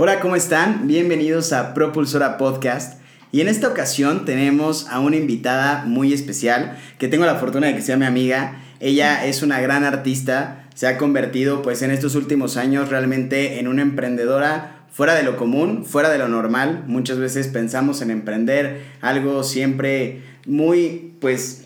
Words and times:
Hola, 0.00 0.20
¿cómo 0.20 0.36
están? 0.36 0.86
Bienvenidos 0.86 1.52
a 1.52 1.74
Propulsora 1.74 2.38
Podcast. 2.38 3.00
Y 3.32 3.40
en 3.40 3.48
esta 3.48 3.66
ocasión 3.66 4.24
tenemos 4.24 4.86
a 4.86 5.00
una 5.00 5.16
invitada 5.16 5.82
muy 5.86 6.12
especial 6.12 6.78
que 7.00 7.08
tengo 7.08 7.26
la 7.26 7.34
fortuna 7.34 7.66
de 7.66 7.74
que 7.74 7.82
sea 7.82 7.96
mi 7.96 8.06
amiga. 8.06 8.62
Ella 8.78 9.26
es 9.26 9.42
una 9.42 9.60
gran 9.60 9.82
artista, 9.82 10.68
se 10.72 10.86
ha 10.86 10.98
convertido 10.98 11.62
pues 11.62 11.82
en 11.82 11.90
estos 11.90 12.14
últimos 12.14 12.56
años 12.56 12.90
realmente 12.90 13.58
en 13.58 13.66
una 13.66 13.82
emprendedora 13.82 14.84
fuera 14.88 15.16
de 15.16 15.24
lo 15.24 15.36
común, 15.36 15.84
fuera 15.84 16.10
de 16.10 16.18
lo 16.18 16.28
normal. 16.28 16.84
Muchas 16.86 17.18
veces 17.18 17.48
pensamos 17.48 18.00
en 18.00 18.12
emprender 18.12 18.84
algo 19.00 19.42
siempre 19.42 20.22
muy 20.46 21.14
pues 21.20 21.64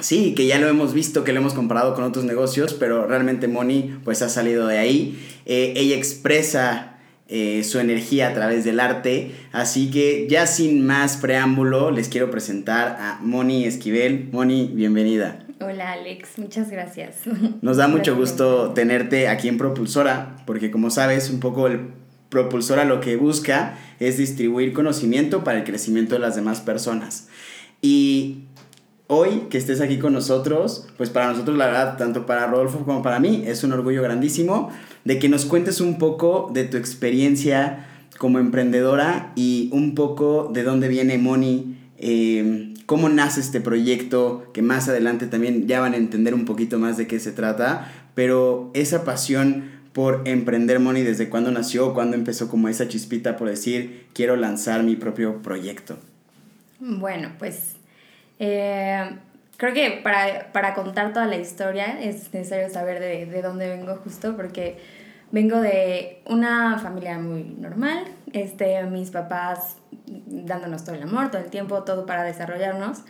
Sí, 0.00 0.34
que 0.34 0.46
ya 0.46 0.58
lo 0.58 0.68
hemos 0.68 0.94
visto, 0.94 1.24
que 1.24 1.32
lo 1.32 1.40
hemos 1.40 1.52
comparado 1.52 1.94
con 1.94 2.04
otros 2.04 2.24
negocios, 2.24 2.74
pero 2.74 3.06
realmente 3.06 3.48
Moni 3.48 3.98
pues 4.02 4.22
ha 4.22 4.30
salido 4.30 4.66
de 4.66 4.78
ahí. 4.78 5.22
Eh, 5.44 5.74
ella 5.76 5.96
expresa 5.96 6.89
eh, 7.32 7.62
su 7.62 7.78
energía 7.78 8.28
a 8.28 8.34
través 8.34 8.64
del 8.64 8.80
arte, 8.80 9.30
así 9.52 9.92
que 9.92 10.26
ya 10.28 10.48
sin 10.48 10.84
más 10.84 11.16
preámbulo 11.16 11.92
les 11.92 12.08
quiero 12.08 12.28
presentar 12.28 12.96
a 12.98 13.20
Moni 13.22 13.66
Esquivel. 13.66 14.28
Moni, 14.32 14.68
bienvenida. 14.74 15.46
Hola 15.60 15.92
Alex, 15.92 16.38
muchas 16.38 16.70
gracias. 16.70 17.18
Nos 17.62 17.76
da 17.76 17.86
mucho 17.86 18.16
gusto 18.16 18.72
tenerte 18.72 19.28
aquí 19.28 19.46
en 19.46 19.58
Propulsora, 19.58 20.38
porque 20.44 20.72
como 20.72 20.90
sabes, 20.90 21.30
un 21.30 21.38
poco 21.38 21.68
el 21.68 21.90
Propulsora 22.30 22.84
lo 22.84 22.98
que 23.00 23.14
busca 23.14 23.78
es 24.00 24.16
distribuir 24.16 24.72
conocimiento 24.72 25.44
para 25.44 25.58
el 25.58 25.64
crecimiento 25.64 26.16
de 26.16 26.20
las 26.22 26.34
demás 26.34 26.60
personas. 26.60 27.28
Y 27.80 28.46
hoy 29.06 29.46
que 29.50 29.58
estés 29.58 29.80
aquí 29.80 29.98
con 29.98 30.14
nosotros, 30.14 30.88
pues 30.96 31.10
para 31.10 31.28
nosotros 31.28 31.56
la 31.56 31.66
verdad, 31.66 31.96
tanto 31.96 32.26
para 32.26 32.48
Rodolfo 32.48 32.84
como 32.84 33.02
para 33.02 33.20
mí, 33.20 33.44
es 33.46 33.62
un 33.62 33.72
orgullo 33.72 34.02
grandísimo 34.02 34.72
de 35.04 35.18
que 35.18 35.28
nos 35.28 35.44
cuentes 35.44 35.80
un 35.80 35.98
poco 35.98 36.50
de 36.52 36.64
tu 36.64 36.76
experiencia 36.76 37.86
como 38.18 38.38
emprendedora 38.38 39.32
y 39.34 39.70
un 39.72 39.94
poco 39.94 40.50
de 40.52 40.62
dónde 40.62 40.88
viene 40.88 41.16
Moni, 41.16 41.78
eh, 41.96 42.74
cómo 42.86 43.08
nace 43.08 43.40
este 43.40 43.60
proyecto, 43.60 44.50
que 44.52 44.62
más 44.62 44.88
adelante 44.88 45.26
también 45.26 45.66
ya 45.66 45.80
van 45.80 45.94
a 45.94 45.96
entender 45.96 46.34
un 46.34 46.44
poquito 46.44 46.78
más 46.78 46.96
de 46.96 47.06
qué 47.06 47.18
se 47.18 47.32
trata, 47.32 47.90
pero 48.14 48.70
esa 48.74 49.04
pasión 49.04 49.70
por 49.92 50.22
emprender 50.24 50.80
Moni, 50.80 51.02
desde 51.02 51.28
cuándo 51.28 51.50
nació, 51.50 51.94
cuándo 51.94 52.16
empezó 52.16 52.48
como 52.48 52.68
esa 52.68 52.88
chispita 52.88 53.36
por 53.36 53.48
decir, 53.48 54.06
quiero 54.12 54.36
lanzar 54.36 54.82
mi 54.82 54.96
propio 54.96 55.40
proyecto. 55.42 55.98
Bueno, 56.78 57.32
pues 57.38 57.74
eh, 58.38 59.10
creo 59.60 59.74
que 59.74 60.00
para, 60.02 60.50
para, 60.52 60.72
contar 60.72 61.12
toda 61.12 61.26
la 61.26 61.36
historia 61.36 62.00
es 62.00 62.32
necesario 62.32 62.70
saber 62.70 62.98
de, 62.98 63.26
de, 63.26 63.42
dónde 63.42 63.68
vengo 63.68 63.94
justo, 63.96 64.34
porque 64.34 64.78
vengo 65.32 65.60
de 65.60 66.22
una 66.24 66.78
familia 66.78 67.18
muy 67.18 67.44
normal, 67.44 68.04
este, 68.32 68.82
mis 68.84 69.10
papás 69.10 69.76
dándonos 70.06 70.84
todo 70.84 70.94
el 70.94 71.02
amor, 71.02 71.30
todo 71.30 71.42
el 71.42 71.50
tiempo, 71.50 71.84
todo 71.84 72.06
para 72.06 72.24
desarrollarnos, 72.24 73.02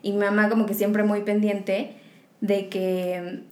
y 0.00 0.12
mi 0.12 0.18
mamá 0.18 0.48
como 0.48 0.64
que 0.66 0.74
siempre 0.74 1.02
muy 1.02 1.22
pendiente 1.22 1.96
de 2.40 2.68
que 2.68 3.42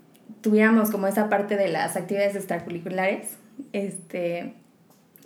tuviéramos 0.41 0.93
como 0.93 1.09
esa 1.09 1.29
parte 1.29 1.57
de 1.57 1.67
las 1.67 1.97
actividades 1.97 2.37
extracurriculares, 2.37 3.37
este, 3.73 4.55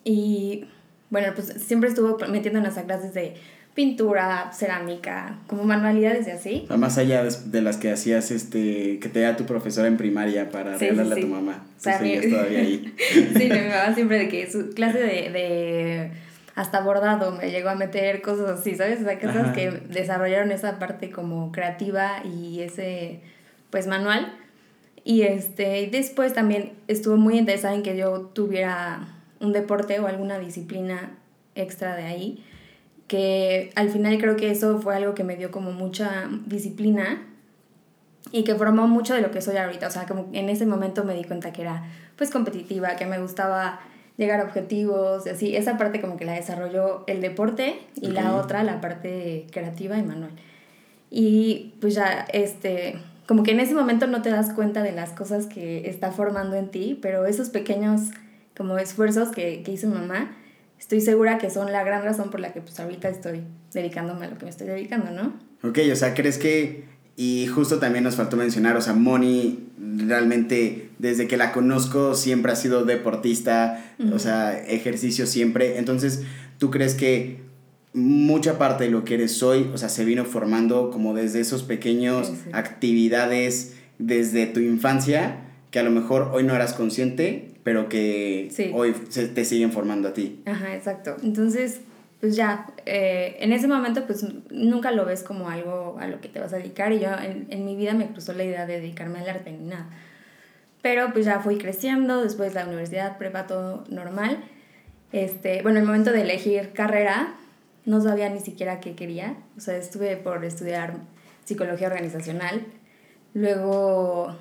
y 0.02 0.66
bueno, 1.10 1.34
pues 1.34 1.48
siempre 1.58 1.90
estuvo 1.90 2.16
metiéndonos 2.26 2.78
a 2.78 2.84
clases 2.84 3.12
de 3.12 3.34
pintura, 3.78 4.50
cerámica, 4.52 5.38
como 5.46 5.62
manualidades 5.62 6.26
y 6.26 6.30
así. 6.32 6.66
más 6.76 6.98
allá 6.98 7.22
de, 7.22 7.62
las 7.62 7.76
que 7.76 7.92
hacías, 7.92 8.32
este, 8.32 8.98
que 8.98 9.08
te 9.08 9.20
da 9.20 9.36
tu 9.36 9.46
profesora 9.46 9.86
en 9.86 9.96
primaria 9.96 10.50
para 10.50 10.76
regalarle 10.76 11.14
a 11.14 11.20
tu 11.20 11.28
mamá. 11.28 11.64
Sí, 11.76 12.28
todavía 12.28 12.58
ahí. 12.58 12.92
sí, 13.36 13.44
mi 13.44 13.68
mamá 13.68 13.94
siempre 13.94 14.18
de 14.18 14.28
que 14.28 14.50
su 14.50 14.70
clase 14.70 14.98
de, 14.98 15.30
de 15.30 16.10
hasta 16.56 16.80
bordado 16.80 17.30
me 17.30 17.52
llegó 17.52 17.68
a 17.68 17.76
meter 17.76 18.20
cosas 18.20 18.58
así, 18.58 18.74
¿sabes? 18.74 19.00
O 19.00 19.04
sea, 19.04 19.16
cosas 19.20 19.54
que 19.54 19.70
desarrollaron 19.70 20.50
esa 20.50 20.80
parte 20.80 21.10
como 21.10 21.52
creativa 21.52 22.24
y 22.24 22.62
ese, 22.62 23.20
pues, 23.70 23.86
manual. 23.86 24.34
Y 25.04 25.22
este, 25.22 25.88
después 25.92 26.34
también 26.34 26.72
estuvo 26.88 27.16
muy 27.16 27.38
interesada 27.38 27.76
en 27.76 27.84
que 27.84 27.96
yo 27.96 28.22
tuviera 28.22 29.06
un 29.38 29.52
deporte 29.52 30.00
o 30.00 30.08
alguna 30.08 30.40
disciplina 30.40 31.12
extra 31.54 31.94
de 31.94 32.02
ahí 32.02 32.44
que 33.08 33.72
al 33.74 33.90
final 33.90 34.18
creo 34.18 34.36
que 34.36 34.50
eso 34.50 34.78
fue 34.80 34.94
algo 34.94 35.14
que 35.14 35.24
me 35.24 35.36
dio 35.36 35.50
como 35.50 35.72
mucha 35.72 36.28
disciplina 36.46 37.26
y 38.30 38.44
que 38.44 38.54
formó 38.54 38.86
mucho 38.86 39.14
de 39.14 39.22
lo 39.22 39.30
que 39.30 39.40
soy 39.40 39.56
ahorita. 39.56 39.88
O 39.88 39.90
sea, 39.90 40.06
como 40.06 40.28
en 40.32 40.48
ese 40.48 40.66
momento 40.66 41.04
me 41.04 41.14
di 41.14 41.24
cuenta 41.24 41.52
que 41.52 41.62
era 41.62 41.84
pues 42.16 42.30
competitiva, 42.30 42.96
que 42.96 43.06
me 43.06 43.18
gustaba 43.18 43.80
llegar 44.18 44.40
a 44.40 44.44
objetivos 44.44 45.26
y 45.26 45.30
así. 45.30 45.56
Esa 45.56 45.78
parte 45.78 46.00
como 46.00 46.18
que 46.18 46.26
la 46.26 46.34
desarrolló 46.34 47.04
el 47.06 47.22
deporte 47.22 47.80
y 47.96 48.08
la 48.08 48.36
otra 48.36 48.62
la 48.62 48.80
parte 48.80 49.46
creativa 49.50 49.96
y 49.96 50.02
manual. 50.02 50.32
Y 51.10 51.74
pues 51.80 51.94
ya, 51.94 52.26
este, 52.32 52.98
como 53.26 53.42
que 53.42 53.52
en 53.52 53.60
ese 53.60 53.74
momento 53.74 54.06
no 54.06 54.20
te 54.20 54.28
das 54.28 54.52
cuenta 54.52 54.82
de 54.82 54.92
las 54.92 55.10
cosas 55.10 55.46
que 55.46 55.88
está 55.88 56.12
formando 56.12 56.56
en 56.56 56.68
ti, 56.68 56.98
pero 57.00 57.24
esos 57.24 57.48
pequeños 57.48 58.10
como 58.54 58.76
esfuerzos 58.76 59.30
que, 59.30 59.62
que 59.62 59.72
hizo 59.72 59.88
mamá, 59.88 60.36
estoy 60.78 61.00
segura 61.00 61.38
que 61.38 61.50
son 61.50 61.72
la 61.72 61.84
gran 61.84 62.04
razón 62.04 62.30
por 62.30 62.40
la 62.40 62.52
que 62.52 62.60
pues 62.60 62.78
ahorita 62.78 63.08
estoy 63.08 63.42
dedicándome 63.72 64.26
a 64.26 64.30
lo 64.30 64.38
que 64.38 64.44
me 64.44 64.50
estoy 64.50 64.66
dedicando, 64.66 65.10
¿no? 65.10 65.34
Ok, 65.62 65.78
o 65.92 65.96
sea, 65.96 66.14
¿crees 66.14 66.38
que, 66.38 66.84
y 67.16 67.46
justo 67.48 67.78
también 67.78 68.04
nos 68.04 68.16
faltó 68.16 68.36
mencionar, 68.36 68.76
o 68.76 68.80
sea, 68.80 68.92
Moni 68.92 69.68
realmente 69.78 70.90
desde 70.98 71.26
que 71.26 71.36
la 71.36 71.52
conozco 71.52 72.14
siempre 72.14 72.52
ha 72.52 72.56
sido 72.56 72.84
deportista, 72.84 73.84
o 74.12 74.18
sea, 74.18 74.58
ejercicio 74.58 75.26
siempre, 75.26 75.78
entonces, 75.78 76.22
¿tú 76.58 76.70
crees 76.70 76.94
que 76.94 77.40
mucha 77.92 78.58
parte 78.58 78.84
de 78.84 78.90
lo 78.90 79.04
que 79.04 79.14
eres 79.14 79.42
hoy, 79.42 79.70
o 79.74 79.78
sea, 79.78 79.88
se 79.88 80.04
vino 80.04 80.24
formando 80.24 80.90
como 80.90 81.14
desde 81.14 81.40
esos 81.40 81.62
pequeños 81.64 82.32
actividades 82.52 83.74
desde 83.98 84.46
tu 84.46 84.60
infancia, 84.60 85.40
que 85.70 85.78
a 85.78 85.82
lo 85.82 85.90
mejor 85.90 86.30
hoy 86.32 86.44
no 86.44 86.54
eras 86.54 86.74
consciente, 86.74 87.52
pero 87.62 87.88
que 87.88 88.50
hoy 88.74 88.94
se 89.08 89.28
te 89.28 89.44
siguen 89.44 89.72
formando 89.72 90.08
a 90.08 90.12
ti. 90.14 90.42
Ajá, 90.46 90.74
exacto. 90.74 91.16
Entonces, 91.22 91.80
pues 92.20 92.36
ya, 92.36 92.66
eh, 92.86 93.36
en 93.40 93.52
ese 93.52 93.68
momento 93.68 94.06
pues 94.06 94.24
nunca 94.50 94.90
lo 94.90 95.04
ves 95.04 95.22
como 95.22 95.50
algo 95.50 95.96
a 96.00 96.06
lo 96.06 96.20
que 96.20 96.28
te 96.28 96.40
vas 96.40 96.52
a 96.52 96.56
dedicar 96.56 96.92
y 96.92 97.00
yo 97.00 97.08
en, 97.22 97.46
en 97.50 97.64
mi 97.64 97.76
vida 97.76 97.92
me 97.92 98.08
cruzó 98.08 98.32
la 98.32 98.44
idea 98.44 98.66
de 98.66 98.80
dedicarme 98.80 99.20
al 99.20 99.28
arte 99.28 99.52
ni 99.52 99.66
nada. 99.66 99.88
Pero 100.82 101.12
pues 101.12 101.26
ya 101.26 101.40
fui 101.40 101.58
creciendo, 101.58 102.22
después 102.22 102.54
la 102.54 102.64
universidad, 102.64 103.18
prepa, 103.18 103.46
todo 103.46 103.84
normal. 103.90 104.44
Este, 105.12 105.62
bueno, 105.62 105.80
el 105.80 105.86
momento 105.86 106.12
de 106.12 106.22
elegir 106.22 106.72
carrera, 106.72 107.34
no 107.84 108.00
sabía 108.00 108.28
ni 108.28 108.40
siquiera 108.40 108.80
qué 108.80 108.94
quería. 108.94 109.36
O 109.56 109.60
sea, 109.60 109.76
estuve 109.76 110.16
por 110.16 110.44
estudiar 110.44 110.94
psicología 111.44 111.88
organizacional. 111.88 112.66
Luego 113.34 114.36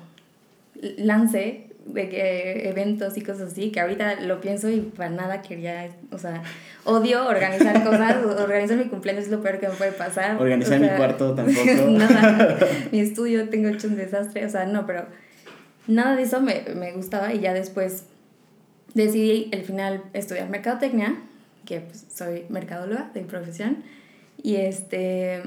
lancé 0.96 1.68
de 1.86 2.08
que 2.08 2.68
eventos 2.68 3.16
y 3.16 3.22
cosas 3.22 3.52
así, 3.52 3.70
que 3.70 3.80
ahorita 3.80 4.20
lo 4.20 4.40
pienso 4.40 4.68
y 4.68 4.80
para 4.80 5.10
nada 5.10 5.42
quería, 5.42 5.90
o 6.10 6.18
sea, 6.18 6.42
odio 6.84 7.26
organizar 7.26 7.82
cosas, 7.84 8.24
organizar 8.24 8.76
mi 8.76 8.84
cumpleaños 8.84 9.24
es 9.24 9.30
lo 9.30 9.42
peor 9.42 9.58
que 9.58 9.68
me 9.68 9.74
puede 9.74 9.92
pasar. 9.92 10.40
Organizar 10.40 10.80
mi 10.80 10.88
cuarto 10.88 11.34
tampoco. 11.34 11.90
nada, 11.90 12.58
mi 12.92 13.00
estudio 13.00 13.48
tengo 13.48 13.68
hecho 13.68 13.88
un 13.88 13.96
desastre, 13.96 14.44
o 14.44 14.50
sea, 14.50 14.66
no, 14.66 14.86
pero 14.86 15.06
nada 15.86 16.14
de 16.16 16.22
eso 16.22 16.40
me, 16.40 16.62
me 16.74 16.92
gustaba 16.92 17.32
y 17.32 17.40
ya 17.40 17.54
después 17.54 18.04
decidí 18.94 19.50
al 19.52 19.62
final 19.62 20.02
estudiar 20.12 20.48
mercadotecnia, 20.50 21.16
que 21.64 21.80
pues, 21.80 22.06
soy 22.12 22.44
mercadóloga 22.48 23.10
de 23.14 23.22
profesión, 23.22 23.78
y 24.42 24.56
este, 24.56 25.42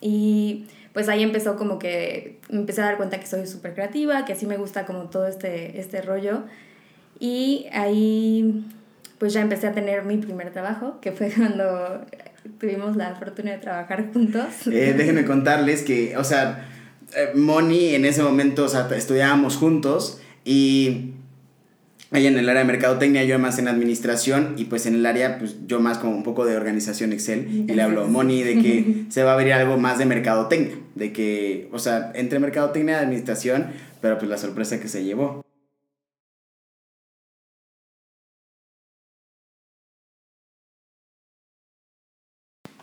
y 0.00 0.66
pues 0.94 1.08
ahí 1.08 1.22
empezó 1.22 1.56
como 1.56 1.78
que 1.78 2.38
me 2.48 2.60
empecé 2.60 2.80
a 2.80 2.84
dar 2.84 2.96
cuenta 2.96 3.18
que 3.18 3.26
soy 3.26 3.46
súper 3.46 3.74
creativa, 3.74 4.24
que 4.24 4.32
así 4.32 4.46
me 4.46 4.56
gusta 4.56 4.86
como 4.86 5.10
todo 5.10 5.26
este, 5.26 5.78
este 5.80 6.00
rollo. 6.00 6.44
Y 7.18 7.66
ahí 7.72 8.64
pues 9.18 9.32
ya 9.32 9.40
empecé 9.40 9.66
a 9.66 9.72
tener 9.72 10.04
mi 10.04 10.18
primer 10.18 10.52
trabajo, 10.52 11.00
que 11.00 11.10
fue 11.10 11.32
cuando 11.36 12.04
tuvimos 12.60 12.96
la 12.96 13.16
fortuna 13.16 13.50
de 13.50 13.58
trabajar 13.58 14.12
juntos. 14.12 14.66
Eh, 14.68 14.94
déjenme 14.96 15.24
contarles 15.24 15.82
que, 15.82 16.16
o 16.16 16.22
sea, 16.22 16.68
eh, 17.16 17.32
Moni 17.34 17.96
en 17.96 18.04
ese 18.04 18.22
momento, 18.22 18.64
o 18.64 18.68
sea, 18.68 18.88
estudiábamos 18.94 19.56
juntos 19.56 20.20
y 20.44 21.14
ella 22.12 22.28
en 22.28 22.38
el 22.38 22.48
área 22.48 22.62
de 22.62 22.68
mercadotecnia, 22.68 23.24
yo 23.24 23.38
más 23.38 23.58
en 23.58 23.68
administración 23.68 24.54
y 24.56 24.64
pues 24.64 24.86
en 24.86 24.94
el 24.94 25.06
área, 25.06 25.38
pues 25.38 25.56
yo 25.66 25.80
más 25.80 25.98
como 25.98 26.14
un 26.14 26.22
poco 26.22 26.44
de 26.44 26.56
organización 26.56 27.12
Excel. 27.12 27.66
Y 27.68 27.72
le 27.72 27.82
hablo 27.82 28.04
a 28.04 28.06
Moni 28.06 28.42
de 28.42 28.60
que 28.60 29.04
se 29.08 29.22
va 29.24 29.32
a 29.32 29.34
abrir 29.34 29.52
algo 29.52 29.76
más 29.76 29.98
de 29.98 30.06
mercadotecnia, 30.06 30.76
de 30.94 31.12
que, 31.12 31.68
o 31.72 31.78
sea, 31.78 32.12
entre 32.14 32.38
mercadotecnia 32.38 33.00
y 33.00 33.04
administración, 33.04 33.68
pero 34.00 34.18
pues 34.18 34.28
la 34.28 34.38
sorpresa 34.38 34.80
que 34.80 34.88
se 34.88 35.04
llevó. 35.04 35.44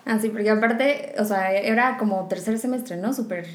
Ah, 0.06 0.19
sí, 0.19 0.29
porque 0.29 0.50
aparte, 0.50 1.13
o 1.19 1.23
sea, 1.23 1.53
era 1.53 1.97
como 1.97 2.27
tercer 2.27 2.57
semestre, 2.59 2.97
¿no? 2.97 3.13
Súper 3.13 3.45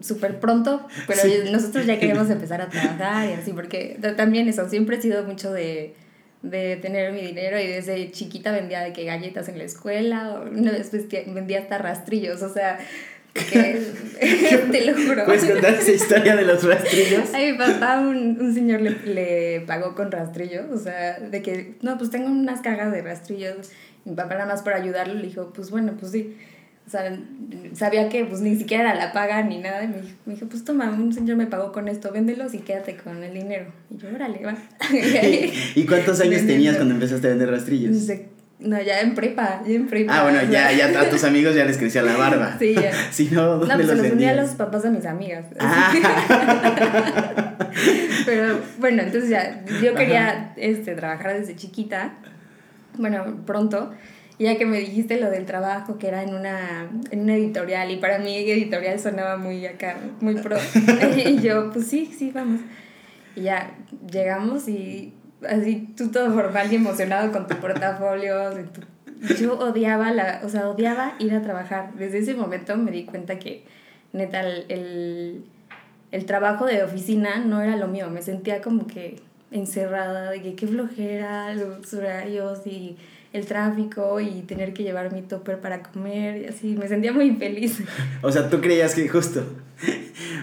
súper 0.00 0.40
pronto, 0.40 0.86
pero 1.06 1.22
nosotros 1.50 1.86
ya 1.86 1.98
queríamos 1.98 2.30
empezar 2.30 2.60
a 2.60 2.68
trabajar 2.68 3.28
y 3.28 3.32
así, 3.32 3.52
porque 3.52 3.98
también 4.16 4.48
eso, 4.48 4.68
siempre 4.68 4.96
he 4.96 5.02
sido 5.02 5.24
mucho 5.24 5.52
de, 5.52 5.94
de 6.42 6.76
tener 6.76 7.12
mi 7.12 7.22
dinero 7.22 7.58
y 7.60 7.66
desde 7.66 8.10
chiquita 8.10 8.52
vendía 8.52 8.80
de 8.80 8.92
que 8.92 9.04
galletas 9.04 9.48
en 9.48 9.58
la 9.58 9.64
escuela 9.64 10.34
o 10.34 10.48
una 10.48 10.72
vez 10.72 10.90
vendía 11.26 11.60
hasta 11.60 11.78
rastrillos, 11.78 12.42
o 12.42 12.52
sea, 12.52 12.78
que, 13.32 13.82
te 14.72 14.84
lo 14.84 14.94
juro. 14.94 15.24
¿Puedes 15.24 15.44
contar 15.44 15.74
esa 15.74 15.92
historia 15.92 16.36
de 16.36 16.44
los 16.44 16.62
rastrillos? 16.64 17.32
A 17.34 17.38
mi 17.38 17.54
papá 17.54 18.00
un, 18.00 18.38
un 18.40 18.54
señor 18.54 18.80
le, 18.80 18.90
le, 19.06 19.60
pagó 19.62 19.94
con 19.94 20.10
rastrillos, 20.10 20.70
o 20.70 20.78
sea, 20.78 21.18
de 21.18 21.42
que, 21.42 21.74
no, 21.82 21.96
pues 21.98 22.10
tengo 22.10 22.28
unas 22.28 22.60
cajas 22.60 22.92
de 22.92 23.02
rastrillos. 23.02 23.70
Mi 24.04 24.14
papá 24.14 24.34
nada 24.34 24.46
más 24.46 24.62
para 24.62 24.76
ayudarlo 24.76 25.14
le 25.14 25.22
dijo, 25.22 25.52
pues 25.54 25.70
bueno, 25.70 25.94
pues 25.98 26.12
sí. 26.12 26.36
O 26.86 26.90
sea, 26.90 27.16
sabía 27.74 28.08
que 28.08 28.24
pues 28.24 28.40
ni 28.40 28.56
siquiera 28.56 28.90
era 28.90 28.94
la 28.94 29.12
paga 29.12 29.42
ni 29.42 29.58
nada. 29.58 29.84
Y 29.84 29.88
me 29.88 30.00
dijo, 30.02 30.16
me 30.26 30.34
dijo, 30.34 30.46
pues 30.46 30.64
toma, 30.64 30.90
un 30.90 31.12
señor 31.12 31.36
me 31.36 31.46
pagó 31.46 31.72
con 31.72 31.88
esto, 31.88 32.12
véndelos 32.12 32.54
y 32.54 32.58
quédate 32.58 32.96
con 32.96 33.22
el 33.22 33.34
dinero. 33.34 33.66
Y 33.90 33.98
yo, 33.98 34.08
órale, 34.14 34.44
va. 34.44 34.56
¿Y, 35.74 35.86
cuántos 35.86 36.20
años 36.20 36.46
tenías 36.46 36.76
cuando 36.76 36.94
empezaste 36.94 37.28
a 37.28 37.30
vender 37.30 37.50
rastrillos? 37.50 37.96
No, 38.64 38.80
ya 38.80 39.00
en 39.00 39.14
prepa, 39.14 39.62
ya 39.66 39.74
en 39.74 39.88
prepa. 39.88 40.20
Ah, 40.20 40.22
bueno, 40.22 40.40
ya, 40.50 40.72
ya 40.76 41.00
a 41.00 41.10
tus 41.10 41.24
amigos 41.24 41.54
ya 41.54 41.64
les 41.64 41.78
crecía 41.78 42.02
la 42.02 42.16
barba. 42.16 42.56
Sí, 42.58 42.74
ya. 42.74 42.92
si 43.10 43.28
no, 43.30 43.58
¿dónde 43.58 43.66
no, 43.66 43.74
pues 43.74 43.86
los 43.86 43.96
se 43.96 44.02
los 44.02 44.10
vendía 44.10 44.30
a 44.30 44.34
los 44.34 44.50
papás 44.50 44.82
de 44.82 44.90
mis 44.90 45.06
amigas. 45.06 45.46
Ah. 45.58 45.92
Pero 48.24 48.60
bueno, 48.78 49.02
entonces 49.02 49.30
ya, 49.30 49.64
yo 49.82 49.94
quería 49.94 50.52
este, 50.56 50.94
trabajar 50.94 51.38
desde 51.38 51.56
chiquita, 51.56 52.14
bueno, 52.98 53.42
pronto, 53.46 53.92
y 54.38 54.44
ya 54.44 54.56
que 54.56 54.66
me 54.66 54.78
dijiste 54.78 55.20
lo 55.20 55.30
del 55.30 55.46
trabajo, 55.46 55.98
que 55.98 56.08
era 56.08 56.22
en 56.22 56.34
una, 56.34 56.90
en 57.10 57.20
una 57.20 57.34
editorial, 57.34 57.90
y 57.90 57.96
para 57.96 58.18
mí 58.18 58.36
editorial 58.36 58.98
sonaba 58.98 59.36
muy 59.36 59.66
acá, 59.66 59.96
muy 60.20 60.34
pro, 60.34 60.56
y 61.16 61.40
yo, 61.40 61.70
pues 61.72 61.86
sí, 61.86 62.06
sí, 62.06 62.30
vamos. 62.32 62.60
Y 63.36 63.42
ya 63.42 63.74
llegamos 64.10 64.68
y 64.68 65.14
así 65.48 65.88
tú 65.96 66.10
todo 66.10 66.32
formal 66.32 66.72
y 66.72 66.76
emocionado 66.76 67.32
con 67.32 67.46
tu 67.46 67.56
portafolio, 67.56 68.50
tu 68.72 68.82
yo 69.38 69.58
odiaba 69.58 70.10
la, 70.10 70.40
o 70.44 70.48
sea, 70.48 70.68
odiaba 70.68 71.14
ir 71.18 71.32
a 71.34 71.42
trabajar. 71.42 71.94
Desde 71.94 72.18
ese 72.18 72.34
momento 72.34 72.76
me 72.76 72.90
di 72.90 73.04
cuenta 73.04 73.38
que 73.38 73.64
neta 74.12 74.40
el, 74.40 74.64
el, 74.68 75.44
el, 76.10 76.26
trabajo 76.26 76.66
de 76.66 76.82
oficina 76.82 77.38
no 77.38 77.60
era 77.62 77.76
lo 77.76 77.86
mío. 77.86 78.10
Me 78.10 78.22
sentía 78.22 78.60
como 78.60 78.86
que 78.86 79.20
encerrada, 79.52 80.30
de 80.30 80.42
que 80.42 80.54
qué 80.54 80.66
flojera, 80.66 81.54
los 81.54 81.94
horarios 81.94 82.66
y 82.66 82.96
el 83.32 83.46
tráfico 83.46 84.20
y 84.20 84.42
tener 84.42 84.74
que 84.74 84.82
llevar 84.82 85.12
mi 85.12 85.22
topper 85.22 85.60
para 85.60 85.82
comer 85.82 86.42
y 86.42 86.46
así. 86.46 86.76
Me 86.78 86.88
sentía 86.88 87.12
muy 87.12 87.26
infeliz. 87.26 87.78
O 88.20 88.30
sea, 88.30 88.50
tú 88.50 88.60
creías 88.60 88.94
que 88.94 89.08
justo. 89.08 89.44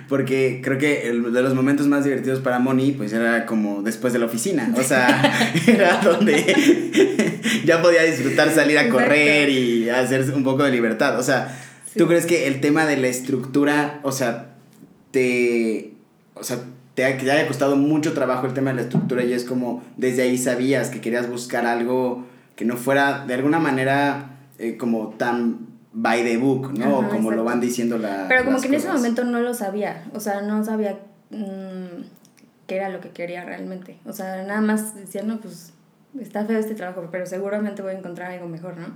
Porque 0.10 0.60
creo 0.64 0.78
que 0.78 1.08
el, 1.08 1.32
de 1.32 1.42
los 1.42 1.54
momentos 1.54 1.88
más 1.88 2.04
divertidos 2.04 2.40
para 2.40 2.60
Moni, 2.60 2.92
pues 2.92 3.14
era 3.14 3.46
como 3.46 3.84
después 3.84 4.12
de 4.12 4.20
la 4.20 4.26
oficina. 4.26 4.74
O 4.76 4.84
sea, 4.84 5.54
era 5.68 6.02
donde 6.02 7.40
ya 7.66 7.82
podía 7.82 8.04
disfrutar 8.04 8.50
salir 8.52 8.78
a 8.80 8.90
correr 8.90 9.50
y 9.50 9.90
hacer 9.90 10.34
un 10.34 10.44
poco 10.44 10.64
de 10.64 10.72
libertad. 10.72 11.20
O 11.20 11.24
sea, 11.24 11.56
¿tú 11.96 12.08
crees 12.08 12.26
que 12.26 12.48
el 12.48 12.60
tema 12.60 12.86
de 12.86 12.98
la 12.98 13.08
estructura, 13.08 14.00
o 14.04 14.12
sea, 14.12 14.56
te. 15.12 15.94
O 16.34 16.44
sea, 16.44 16.60
te, 16.96 17.06
ha, 17.06 17.18
te 17.18 17.30
haya 17.30 17.48
costado 17.48 17.76
mucho 17.76 18.14
trabajo 18.14 18.48
el 18.48 18.54
tema 18.54 18.72
de 18.72 18.78
la 18.78 18.82
estructura 18.84 19.24
y 19.24 19.34
es 19.34 19.44
como 19.44 19.84
desde 19.98 20.24
ahí 20.24 20.38
sabías 20.38 20.90
que 20.90 21.02
querías 21.02 21.30
buscar 21.30 21.66
algo 21.66 22.26
que 22.60 22.66
no 22.66 22.76
fuera 22.76 23.26
de 23.26 23.36
alguna 23.36 23.58
manera 23.58 24.32
eh, 24.58 24.76
como 24.76 25.12
tan 25.12 25.60
by 25.94 26.26
the 26.26 26.36
book, 26.36 26.74
¿no? 26.78 27.00
Ajá, 27.00 27.08
como 27.08 27.30
exacto. 27.30 27.32
lo 27.32 27.44
van 27.46 27.62
diciendo 27.62 27.98
la, 27.98 28.26
Pero 28.28 28.44
como 28.44 28.58
las 28.58 28.64
que 28.64 28.68
en 28.68 28.74
ese 28.74 28.92
momento 28.92 29.24
no 29.24 29.40
lo 29.40 29.54
sabía, 29.54 30.04
o 30.14 30.20
sea, 30.20 30.42
no 30.42 30.62
sabía 30.66 31.00
mmm, 31.30 32.04
qué 32.68 32.76
era 32.76 32.90
lo 32.90 33.00
que 33.00 33.12
quería 33.12 33.46
realmente. 33.46 33.96
O 34.06 34.12
sea, 34.12 34.44
nada 34.44 34.60
más 34.60 34.94
decía, 34.94 35.24
no, 35.24 35.40
pues 35.40 35.72
está 36.20 36.44
feo 36.44 36.60
este 36.60 36.76
trabajo, 36.76 37.08
pero 37.10 37.26
seguramente 37.26 37.82
voy 37.82 37.94
a 37.94 37.98
encontrar 37.98 38.34
algo 38.34 38.50
mejor, 38.50 38.76
¿no? 38.76 38.88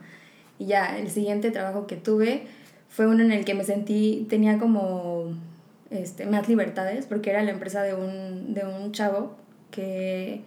Y 0.59 0.65
ya, 0.65 0.97
el 0.97 1.09
siguiente 1.09 1.49
trabajo 1.49 1.87
que 1.87 1.95
tuve 1.95 2.43
fue 2.89 3.07
uno 3.07 3.23
en 3.23 3.31
el 3.31 3.45
que 3.45 3.53
me 3.53 3.63
sentí, 3.63 4.27
tenía 4.29 4.59
como 4.59 5.37
este, 5.89 6.25
más 6.25 6.49
libertades, 6.49 7.05
porque 7.05 7.29
era 7.29 7.41
la 7.43 7.51
empresa 7.51 7.81
de 7.81 7.93
un, 7.93 8.53
de 8.53 8.65
un 8.65 8.91
chavo 8.91 9.37
que 9.71 10.41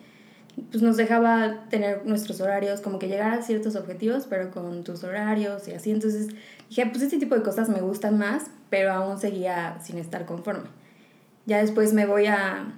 pues 0.71 0.83
nos 0.83 0.97
dejaba 0.97 1.67
tener 1.69 2.07
nuestros 2.07 2.41
horarios, 2.41 2.81
como 2.81 2.99
que 2.99 3.09
llegar 3.09 3.33
a 3.33 3.43
ciertos 3.43 3.77
objetivos, 3.77 4.27
pero 4.29 4.51
con 4.51 4.85
tus 4.85 5.05
horarios 5.05 5.69
y 5.69 5.73
así. 5.73 5.91
Entonces 5.91 6.29
dije, 6.69 6.87
pues 6.87 7.03
este 7.03 7.19
tipo 7.19 7.35
de 7.35 7.43
cosas 7.43 7.69
me 7.69 7.81
gustan 7.81 8.19
más, 8.19 8.45
pero 8.71 8.93
aún 8.93 9.19
seguía 9.19 9.79
sin 9.83 9.99
estar 9.99 10.25
conforme. 10.25 10.69
Ya 11.45 11.59
después 11.59 11.93
me 11.93 12.07
voy 12.07 12.27
a, 12.27 12.75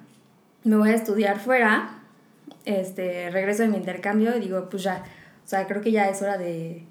me 0.65 0.77
voy 0.77 0.91
a 0.91 0.95
estudiar 0.95 1.39
fuera, 1.39 2.03
este, 2.65 3.31
regreso 3.31 3.63
de 3.63 3.69
mi 3.69 3.77
intercambio 3.77 4.37
y 4.37 4.41
digo, 4.41 4.69
pues 4.69 4.83
ya, 4.83 5.05
o 5.45 5.49
sea, 5.49 5.67
creo 5.67 5.81
que 5.81 5.93
ya 5.93 6.09
es 6.09 6.21
hora 6.21 6.37
de, 6.37 6.83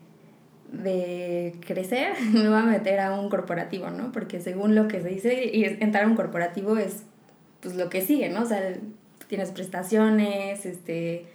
de 0.72 1.54
crecer, 1.66 2.14
me 2.34 2.48
voy 2.48 2.58
a 2.58 2.64
meter 2.64 3.02
a 3.02 3.20
un 3.20 3.30
corporativo, 3.30 3.90
¿no? 3.90 4.12
Porque 4.14 4.40
según 4.40 4.74
lo 4.74 4.88
que 4.88 5.02
se 5.02 5.10
dice, 5.10 5.84
entrar 5.84 6.06
a 6.06 6.08
un 6.08 6.16
corporativo 6.16 6.78
es 6.78 7.04
pues 7.62 7.76
lo 7.76 7.90
que 7.90 8.02
sigue, 8.02 8.30
¿no? 8.30 8.44
O 8.44 8.46
sea, 8.46 8.62
tienes 9.28 9.52
prestaciones, 9.52 10.66
este, 10.66 11.26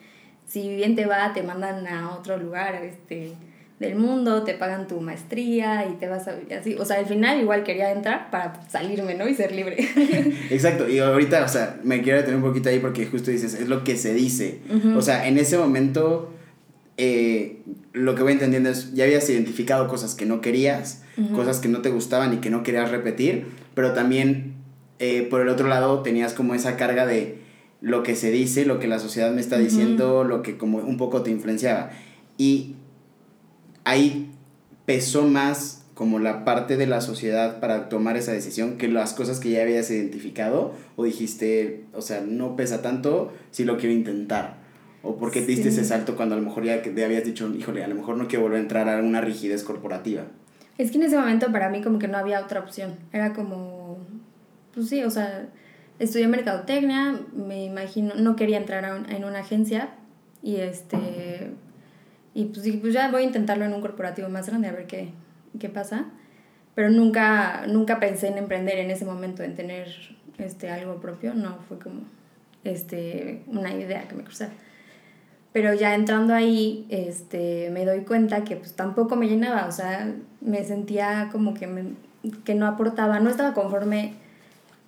si 0.46 0.74
bien 0.74 0.96
te 0.96 1.06
va, 1.06 1.32
te 1.32 1.42
mandan 1.42 1.86
a 1.86 2.14
otro 2.14 2.36
lugar, 2.36 2.74
este, 2.82 3.34
del 3.82 3.96
mundo, 3.96 4.44
te 4.44 4.54
pagan 4.54 4.86
tu 4.86 5.00
maestría 5.00 5.86
y 5.90 5.94
te 5.96 6.08
vas 6.08 6.28
a, 6.28 6.36
así, 6.58 6.76
o 6.78 6.84
sea, 6.84 6.98
al 6.98 7.06
final 7.06 7.40
igual 7.40 7.64
quería 7.64 7.90
entrar 7.90 8.30
para 8.30 8.66
salirme, 8.70 9.14
¿no? 9.14 9.28
Y 9.28 9.34
ser 9.34 9.52
libre. 9.52 9.76
Exacto, 10.50 10.88
y 10.88 11.00
ahorita, 11.00 11.44
o 11.44 11.48
sea, 11.48 11.80
me 11.82 12.00
quiero 12.00 12.18
detener 12.18 12.36
un 12.36 12.48
poquito 12.48 12.70
ahí 12.70 12.78
porque 12.78 13.06
justo 13.06 13.30
dices, 13.30 13.54
es 13.54 13.68
lo 13.68 13.84
que 13.84 13.96
se 13.96 14.14
dice. 14.14 14.60
O 14.96 15.02
sea, 15.02 15.26
en 15.26 15.36
ese 15.36 15.58
momento, 15.58 16.32
eh, 16.96 17.58
lo 17.92 18.14
que 18.14 18.22
voy 18.22 18.32
entendiendo 18.32 18.70
es, 18.70 18.94
ya 18.94 19.04
habías 19.04 19.28
identificado 19.28 19.88
cosas 19.88 20.14
que 20.14 20.24
no 20.24 20.40
querías, 20.40 21.02
cosas 21.34 21.58
que 21.58 21.68
no 21.68 21.82
te 21.82 21.90
gustaban 21.90 22.32
y 22.32 22.36
que 22.36 22.50
no 22.50 22.62
querías 22.62 22.90
repetir, 22.90 23.46
pero 23.74 23.92
también, 23.92 24.54
eh, 25.00 25.26
por 25.28 25.40
el 25.40 25.48
otro 25.48 25.66
lado, 25.66 26.02
tenías 26.02 26.32
como 26.34 26.54
esa 26.54 26.76
carga 26.76 27.04
de 27.04 27.41
lo 27.82 28.02
que 28.04 28.14
se 28.16 28.30
dice, 28.30 28.64
lo 28.64 28.78
que 28.78 28.86
la 28.86 28.98
sociedad 29.00 29.32
me 29.32 29.40
está 29.40 29.58
diciendo, 29.58 30.24
lo 30.24 30.40
que 30.42 30.56
como 30.56 30.78
un 30.78 30.96
poco 30.96 31.22
te 31.22 31.30
influenciaba. 31.30 31.90
Y 32.38 32.76
ahí 33.84 34.30
pesó 34.86 35.24
más 35.26 35.84
como 35.94 36.18
la 36.18 36.44
parte 36.44 36.76
de 36.76 36.86
la 36.86 37.00
sociedad 37.00 37.60
para 37.60 37.88
tomar 37.88 38.16
esa 38.16 38.32
decisión 38.32 38.78
que 38.78 38.88
las 38.88 39.12
cosas 39.12 39.40
que 39.40 39.50
ya 39.50 39.62
habías 39.62 39.90
identificado 39.90 40.74
o 40.96 41.04
dijiste, 41.04 41.84
o 41.92 42.00
sea, 42.02 42.22
no 42.26 42.56
pesa 42.56 42.82
tanto 42.82 43.32
si 43.50 43.64
lo 43.64 43.76
quiero 43.76 43.94
intentar. 43.94 44.56
O 45.02 45.16
por 45.16 45.32
qué 45.32 45.40
te 45.40 45.48
diste 45.48 45.70
Sí. 45.70 45.80
ese 45.80 45.84
salto 45.84 46.16
cuando 46.16 46.36
a 46.36 46.38
lo 46.38 46.44
mejor 46.44 46.64
ya 46.64 46.80
te 46.82 47.04
habías 47.04 47.24
dicho, 47.24 47.52
híjole, 47.52 47.84
a 47.84 47.88
lo 47.88 47.96
mejor 47.96 48.16
no 48.16 48.28
quiero 48.28 48.44
volver 48.44 48.58
a 48.58 48.62
entrar 48.62 48.88
a 48.88 49.02
una 49.02 49.20
rigidez 49.20 49.64
corporativa. 49.64 50.22
Es 50.78 50.90
que 50.92 50.98
en 50.98 51.02
ese 51.04 51.18
momento 51.18 51.50
para 51.52 51.68
mí 51.68 51.82
como 51.82 51.98
que 51.98 52.08
no 52.08 52.16
había 52.16 52.40
otra 52.40 52.60
opción. 52.60 52.94
Era 53.12 53.32
como, 53.32 53.98
pues 54.72 54.88
sí, 54.88 55.02
o 55.02 55.10
sea, 55.10 55.48
estudié 56.02 56.26
mercadotecnia, 56.28 57.18
me 57.34 57.64
imagino, 57.64 58.14
no 58.14 58.36
quería 58.36 58.56
entrar 58.58 58.84
a 58.84 58.94
un- 58.96 59.10
en 59.10 59.24
una 59.24 59.40
agencia 59.40 59.90
y 60.42 60.56
este, 60.56 61.52
y 62.34 62.46
pues 62.46 62.62
dije, 62.62 62.78
pues 62.78 62.92
ya 62.94 63.10
voy 63.10 63.22
a 63.22 63.26
intentarlo 63.26 63.64
en 63.64 63.72
un 63.74 63.80
corporativo 63.80 64.28
más 64.28 64.46
grande 64.48 64.68
a 64.68 64.72
ver 64.72 64.86
qué, 64.86 65.10
qué 65.58 65.68
pasa. 65.68 66.06
Pero 66.74 66.88
nunca, 66.90 67.66
nunca 67.66 68.00
pensé 68.00 68.28
en 68.28 68.38
emprender 68.38 68.78
en 68.78 68.90
ese 68.90 69.04
momento, 69.04 69.42
en 69.42 69.54
tener 69.54 69.88
este, 70.38 70.70
algo 70.70 71.00
propio, 71.00 71.34
no, 71.34 71.58
fue 71.68 71.78
como 71.78 72.00
este, 72.64 73.42
una 73.46 73.74
idea 73.74 74.08
que 74.08 74.14
me 74.14 74.24
cruzaba. 74.24 74.52
Pero 75.52 75.74
ya 75.74 75.94
entrando 75.94 76.32
ahí, 76.32 76.86
este, 76.88 77.68
me 77.70 77.84
doy 77.84 78.00
cuenta 78.04 78.42
que 78.42 78.56
pues 78.56 78.72
tampoco 78.74 79.16
me 79.16 79.28
llenaba, 79.28 79.66
o 79.66 79.72
sea, 79.72 80.10
me 80.40 80.64
sentía 80.64 81.28
como 81.30 81.52
que, 81.52 81.66
me- 81.66 81.92
que 82.44 82.54
no 82.54 82.66
aportaba, 82.66 83.20
no 83.20 83.28
estaba 83.28 83.52
conforme 83.52 84.14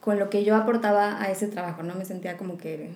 con 0.05 0.19
lo 0.19 0.29
que 0.29 0.45
yo 0.45 0.55
aportaba 0.55 1.19
a 1.23 1.31
ese 1.31 1.47
trabajo, 1.49 1.83
¿no? 1.83 1.95
Me 1.95 2.05
sentía 2.05 2.37
como 2.37 2.59
que, 2.59 2.91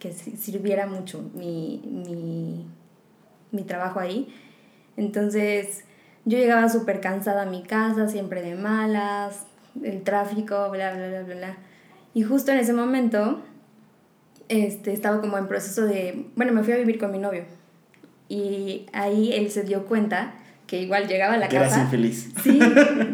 que 0.00 0.10
si- 0.12 0.36
sirviera 0.36 0.88
mucho 0.88 1.22
mi, 1.32 1.80
mi, 1.86 2.66
mi 3.52 3.62
trabajo 3.62 4.00
ahí. 4.00 4.34
Entonces, 4.96 5.84
yo 6.24 6.36
llegaba 6.36 6.68
súper 6.68 7.00
cansada 7.00 7.42
a 7.42 7.46
mi 7.46 7.62
casa, 7.62 8.08
siempre 8.08 8.42
de 8.42 8.56
malas, 8.56 9.44
el 9.84 10.02
tráfico, 10.02 10.68
bla, 10.70 10.92
bla, 10.92 11.06
bla, 11.08 11.22
bla, 11.22 11.34
bla. 11.36 11.56
Y 12.14 12.22
justo 12.24 12.50
en 12.50 12.58
ese 12.58 12.72
momento, 12.72 13.40
este, 14.48 14.92
estaba 14.92 15.20
como 15.20 15.38
en 15.38 15.46
proceso 15.46 15.86
de, 15.86 16.26
bueno, 16.34 16.52
me 16.52 16.64
fui 16.64 16.72
a 16.72 16.76
vivir 16.78 16.98
con 16.98 17.12
mi 17.12 17.18
novio. 17.18 17.44
Y 18.28 18.86
ahí 18.92 19.32
él 19.32 19.50
se 19.52 19.62
dio 19.62 19.86
cuenta 19.86 20.34
que 20.66 20.80
igual 20.82 21.06
llegaba 21.06 21.34
a 21.34 21.38
la 21.38 21.48
que 21.48 21.56
eras 21.56 21.70
casa. 21.70 21.82
infeliz. 21.84 22.30
Sí, 22.42 22.58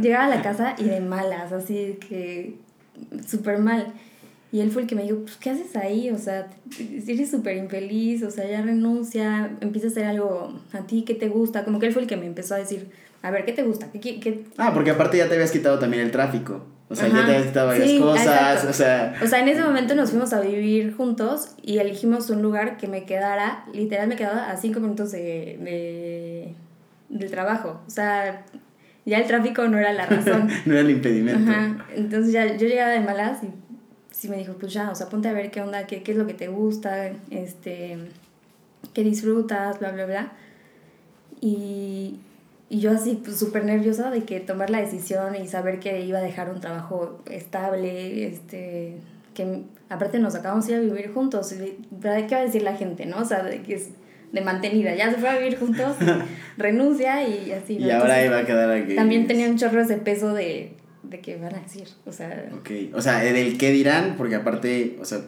llegaba 0.01 0.25
a 0.25 0.29
la 0.29 0.43
casa 0.43 0.75
y 0.79 0.85
de 0.85 1.01
malas, 1.01 1.53
así 1.53 1.99
que 2.09 2.57
súper 3.27 3.59
mal. 3.59 3.87
Y 4.53 4.61
él 4.61 4.71
fue 4.71 4.83
el 4.83 4.89
que 4.89 4.95
me 4.95 5.03
dijo, 5.03 5.19
pues, 5.23 5.37
¿qué 5.37 5.51
haces 5.51 5.75
ahí? 5.75 6.11
O 6.11 6.19
sea, 6.19 6.49
eres 6.79 7.31
súper 7.31 7.57
infeliz, 7.57 8.23
o 8.23 8.31
sea, 8.31 8.49
ya 8.49 8.63
renuncia, 8.63 9.51
empieza 9.61 9.89
a 9.89 9.91
hacer 9.91 10.05
algo 10.05 10.61
a 10.73 10.81
ti 10.87 11.03
que 11.03 11.15
te 11.15 11.29
gusta. 11.29 11.65
Como 11.65 11.81
que 11.81 11.87
él 11.87 11.93
fue 11.93 12.03
el 12.03 12.09
que 12.09 12.17
me 12.17 12.27
empezó 12.27 12.55
a 12.55 12.59
decir, 12.59 12.89
a 13.23 13.31
ver, 13.33 13.45
¿qué 13.45 13.53
te 13.53 13.63
gusta? 13.65 13.91
¿Qué, 13.91 13.99
qué, 14.01 14.21
qué- 14.21 14.45
Ah, 14.57 14.73
porque 14.73 14.91
aparte 14.93 15.19
ya 15.19 15.27
te 15.29 15.35
habías 15.35 15.51
quitado 15.51 15.79
también 15.81 16.05
el 16.05 16.13
tráfico. 16.13 16.65
O 16.89 16.95
sea, 16.95 17.09
ya 17.09 17.15
te 17.25 17.33
habías 17.33 17.47
quitado 17.47 17.67
varias 17.69 18.01
cosas, 18.01 18.65
o 18.67 18.73
sea... 18.73 19.19
O 19.25 19.27
sea, 19.27 19.41
en 19.41 19.49
ese 19.49 19.63
momento 19.63 19.95
nos 19.97 20.11
fuimos 20.11 20.33
a 20.35 20.41
vivir 20.41 20.95
juntos 20.95 21.57
y 21.63 21.79
elegimos 21.79 22.29
un 22.31 22.43
lugar 22.43 22.77
que 22.77 22.87
me 22.87 23.05
quedara, 23.07 23.65
literal 23.73 24.07
me 24.07 24.15
quedaba 24.17 24.51
a 24.51 24.57
cinco 24.59 24.79
minutos 24.81 25.11
de, 25.11 25.19
de 25.19 26.55
del 27.09 27.31
trabajo. 27.31 27.81
O 27.87 27.91
sea, 27.91 28.45
ya 29.07 29.19
el 29.19 29.27
tráfico 29.27 29.67
no 29.69 29.79
era 29.79 29.93
la 29.93 30.07
razón. 30.07 30.49
no 30.67 30.73
era 30.73 30.81
el 30.81 30.91
impedimento. 30.91 31.51
Ajá. 31.51 31.87
Entonces 31.95 32.33
ya 32.33 32.57
yo 32.57 32.67
llegaba 32.67 32.91
de 32.91 33.01
malas 33.01 33.43
y 33.43 33.49
sí 34.11 34.29
me 34.29 34.39
dijo, 34.39 34.55
pues 34.55 34.73
ya, 34.73 34.91
o 34.91 34.95
sea, 34.95 35.09
ponte 35.09 35.29
a 35.29 35.33
ver 35.33 35.51
qué 35.51 35.61
onda, 35.61 35.87
qué, 35.87 36.03
qué 36.03 36.13
es 36.13 36.19
lo 36.19 36.27
que 36.27 36.35
te 36.35 36.49
gusta, 36.49 37.11
este, 37.31 37.99
qué 38.95 39.03
disfrutas, 39.03 39.79
bla, 39.79 39.93
bla, 39.93 40.07
bla. 40.07 40.33
Y, 41.41 42.19
y 42.71 42.81
yo 42.81 42.91
así 42.91 43.21
pues, 43.23 43.39
súper 43.39 43.65
nerviosa 43.65 44.11
de 44.11 44.25
que 44.25 44.41
tomar 44.41 44.71
la 44.71 44.81
decisión 44.81 45.35
y 45.37 45.47
saber 45.47 45.81
que 45.81 46.01
iba 46.01 46.19
a 46.19 46.23
dejar 46.23 46.51
un 46.51 46.61
trabajo 46.61 47.21
estable, 47.31 48.27
este, 48.27 48.97
que 49.35 49.65
aparte 49.91 50.19
nos 50.19 50.35
acabamos 50.35 50.67
de 50.67 50.73
ir 50.73 50.79
a 50.79 50.83
vivir 50.83 51.13
juntos. 51.13 51.53
¿Qué 51.53 51.77
va 52.01 52.39
a 52.39 52.45
decir 52.45 52.63
la 52.63 52.77
gente, 52.77 53.05
no? 53.05 53.19
O 53.19 53.25
sea, 53.25 53.43
de 53.43 53.63
que 53.63 53.75
es 53.75 53.91
de 54.35 54.41
mantenida, 54.41 54.95
ya 54.95 55.11
se 55.11 55.17
fue 55.19 55.29
a 55.29 55.39
vivir 55.39 55.57
juntos, 55.59 55.97
renuncia 56.59 57.27
y 57.27 57.53
así. 57.53 57.79
Y 57.79 57.91
ahora 57.91 58.25
iba 58.25 58.39
a 58.39 58.45
quedar 58.45 58.71
aquí. 58.71 58.97
También 58.97 59.29
tenía 59.29 59.49
un 59.49 59.57
chorro 59.57 59.87
de 59.87 59.97
peso 59.97 60.35
de, 60.35 60.73
de 61.05 61.21
qué 61.21 61.37
van 61.37 61.55
a 61.55 61.61
decir, 61.61 61.87
o 62.05 62.13
sea... 62.13 62.51
Ok, 62.59 62.71
o 62.93 63.01
sea, 63.01 63.21
del 63.21 63.57
qué 63.57 63.71
dirán, 63.71 64.17
porque 64.19 64.35
aparte, 64.35 64.99
o 65.01 65.05
sea, 65.05 65.21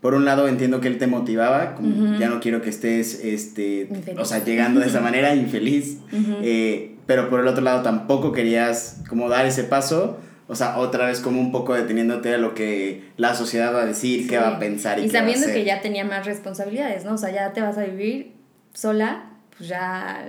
por 0.00 0.14
un 0.14 0.24
lado 0.24 0.48
entiendo 0.48 0.80
que 0.80 0.88
él 0.88 0.96
te 0.96 1.06
motivaba, 1.06 1.74
como 1.74 2.18
ya 2.18 2.30
no 2.30 2.40
quiero 2.40 2.62
que 2.62 2.70
estés, 2.70 3.22
este, 3.22 3.86
o 4.16 4.24
sea, 4.24 4.42
llegando 4.42 4.80
de 4.80 4.86
esa 4.86 5.02
manera, 5.02 5.34
infeliz, 5.34 5.98
eh, 6.42 6.94
pero 7.04 7.28
por 7.28 7.40
el 7.40 7.48
otro 7.48 7.62
lado 7.62 7.82
tampoco 7.82 8.32
querías 8.32 9.02
como 9.10 9.28
dar 9.28 9.44
ese 9.44 9.62
paso, 9.64 10.18
o 10.50 10.56
sea, 10.56 10.78
otra 10.78 11.06
vez 11.06 11.20
como 11.20 11.40
un 11.40 11.52
poco 11.52 11.74
deteniéndote 11.74 12.34
a 12.34 12.38
lo 12.38 12.56
que 12.56 13.04
la 13.16 13.36
sociedad 13.36 13.72
va 13.72 13.82
a 13.82 13.86
decir, 13.86 14.28
qué 14.28 14.36
va 14.36 14.56
a 14.56 14.58
pensar 14.58 14.98
y, 14.98 15.04
y 15.04 15.08
sabiendo 15.08 15.46
que 15.46 15.64
ya 15.64 15.80
tenía 15.80 16.04
más 16.04 16.26
responsabilidades, 16.26 17.04
¿no? 17.04 17.14
O 17.14 17.16
sea, 17.18 17.30
ya 17.30 17.52
te 17.52 17.60
vas 17.60 17.78
a 17.78 17.84
vivir 17.84 18.32
sola, 18.74 19.30
pues 19.56 19.68
ya 19.68 20.26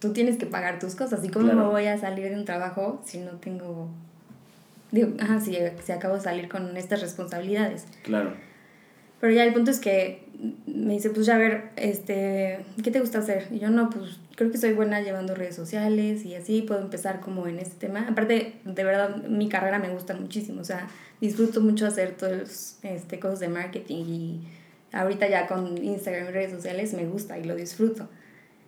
tú 0.00 0.12
tienes 0.12 0.38
que 0.38 0.46
pagar 0.46 0.80
tus 0.80 0.96
cosas. 0.96 1.24
¿Y 1.24 1.28
cómo 1.28 1.52
me 1.52 1.62
voy 1.62 1.86
a 1.86 1.96
salir 1.98 2.30
de 2.30 2.34
un 2.34 2.44
trabajo 2.44 3.00
si 3.04 3.18
no 3.18 3.32
tengo... 3.32 3.88
Digo, 4.90 5.10
ajá, 5.20 5.38
si, 5.38 5.56
si 5.84 5.92
acabo 5.92 6.14
de 6.14 6.20
salir 6.20 6.48
con 6.48 6.76
estas 6.76 7.00
responsabilidades. 7.00 7.86
Claro. 8.02 8.34
Pero 9.20 9.32
ya 9.32 9.44
el 9.44 9.52
punto 9.52 9.70
es 9.70 9.78
que 9.78 10.24
me 10.66 10.94
dice, 10.94 11.10
pues 11.10 11.26
ya 11.26 11.34
a 11.34 11.38
ver, 11.38 11.70
este, 11.76 12.60
¿qué 12.82 12.90
te 12.90 13.00
gusta 13.00 13.18
hacer? 13.18 13.48
Y 13.50 13.58
yo 13.58 13.70
no, 13.70 13.90
pues 13.90 14.18
creo 14.36 14.50
que 14.50 14.58
soy 14.58 14.72
buena 14.72 15.00
llevando 15.00 15.34
redes 15.34 15.54
sociales 15.54 16.24
y 16.24 16.34
así 16.34 16.62
puedo 16.62 16.80
empezar 16.80 17.20
como 17.20 17.46
en 17.46 17.58
este 17.58 17.76
tema. 17.76 18.06
Aparte, 18.08 18.54
de 18.64 18.84
verdad, 18.84 19.16
mi 19.24 19.48
carrera 19.48 19.78
me 19.78 19.90
gusta 19.90 20.14
muchísimo, 20.14 20.62
o 20.62 20.64
sea, 20.64 20.88
disfruto 21.20 21.60
mucho 21.60 21.86
hacer 21.86 22.16
todas 22.16 22.78
este, 22.82 23.20
cosas 23.20 23.40
de 23.40 23.48
marketing 23.48 24.04
y 24.06 24.40
ahorita 24.92 25.28
ya 25.28 25.46
con 25.46 25.82
Instagram 25.82 26.28
y 26.28 26.30
redes 26.30 26.52
sociales 26.52 26.94
me 26.94 27.06
gusta 27.06 27.38
y 27.38 27.44
lo 27.44 27.54
disfruto. 27.54 28.08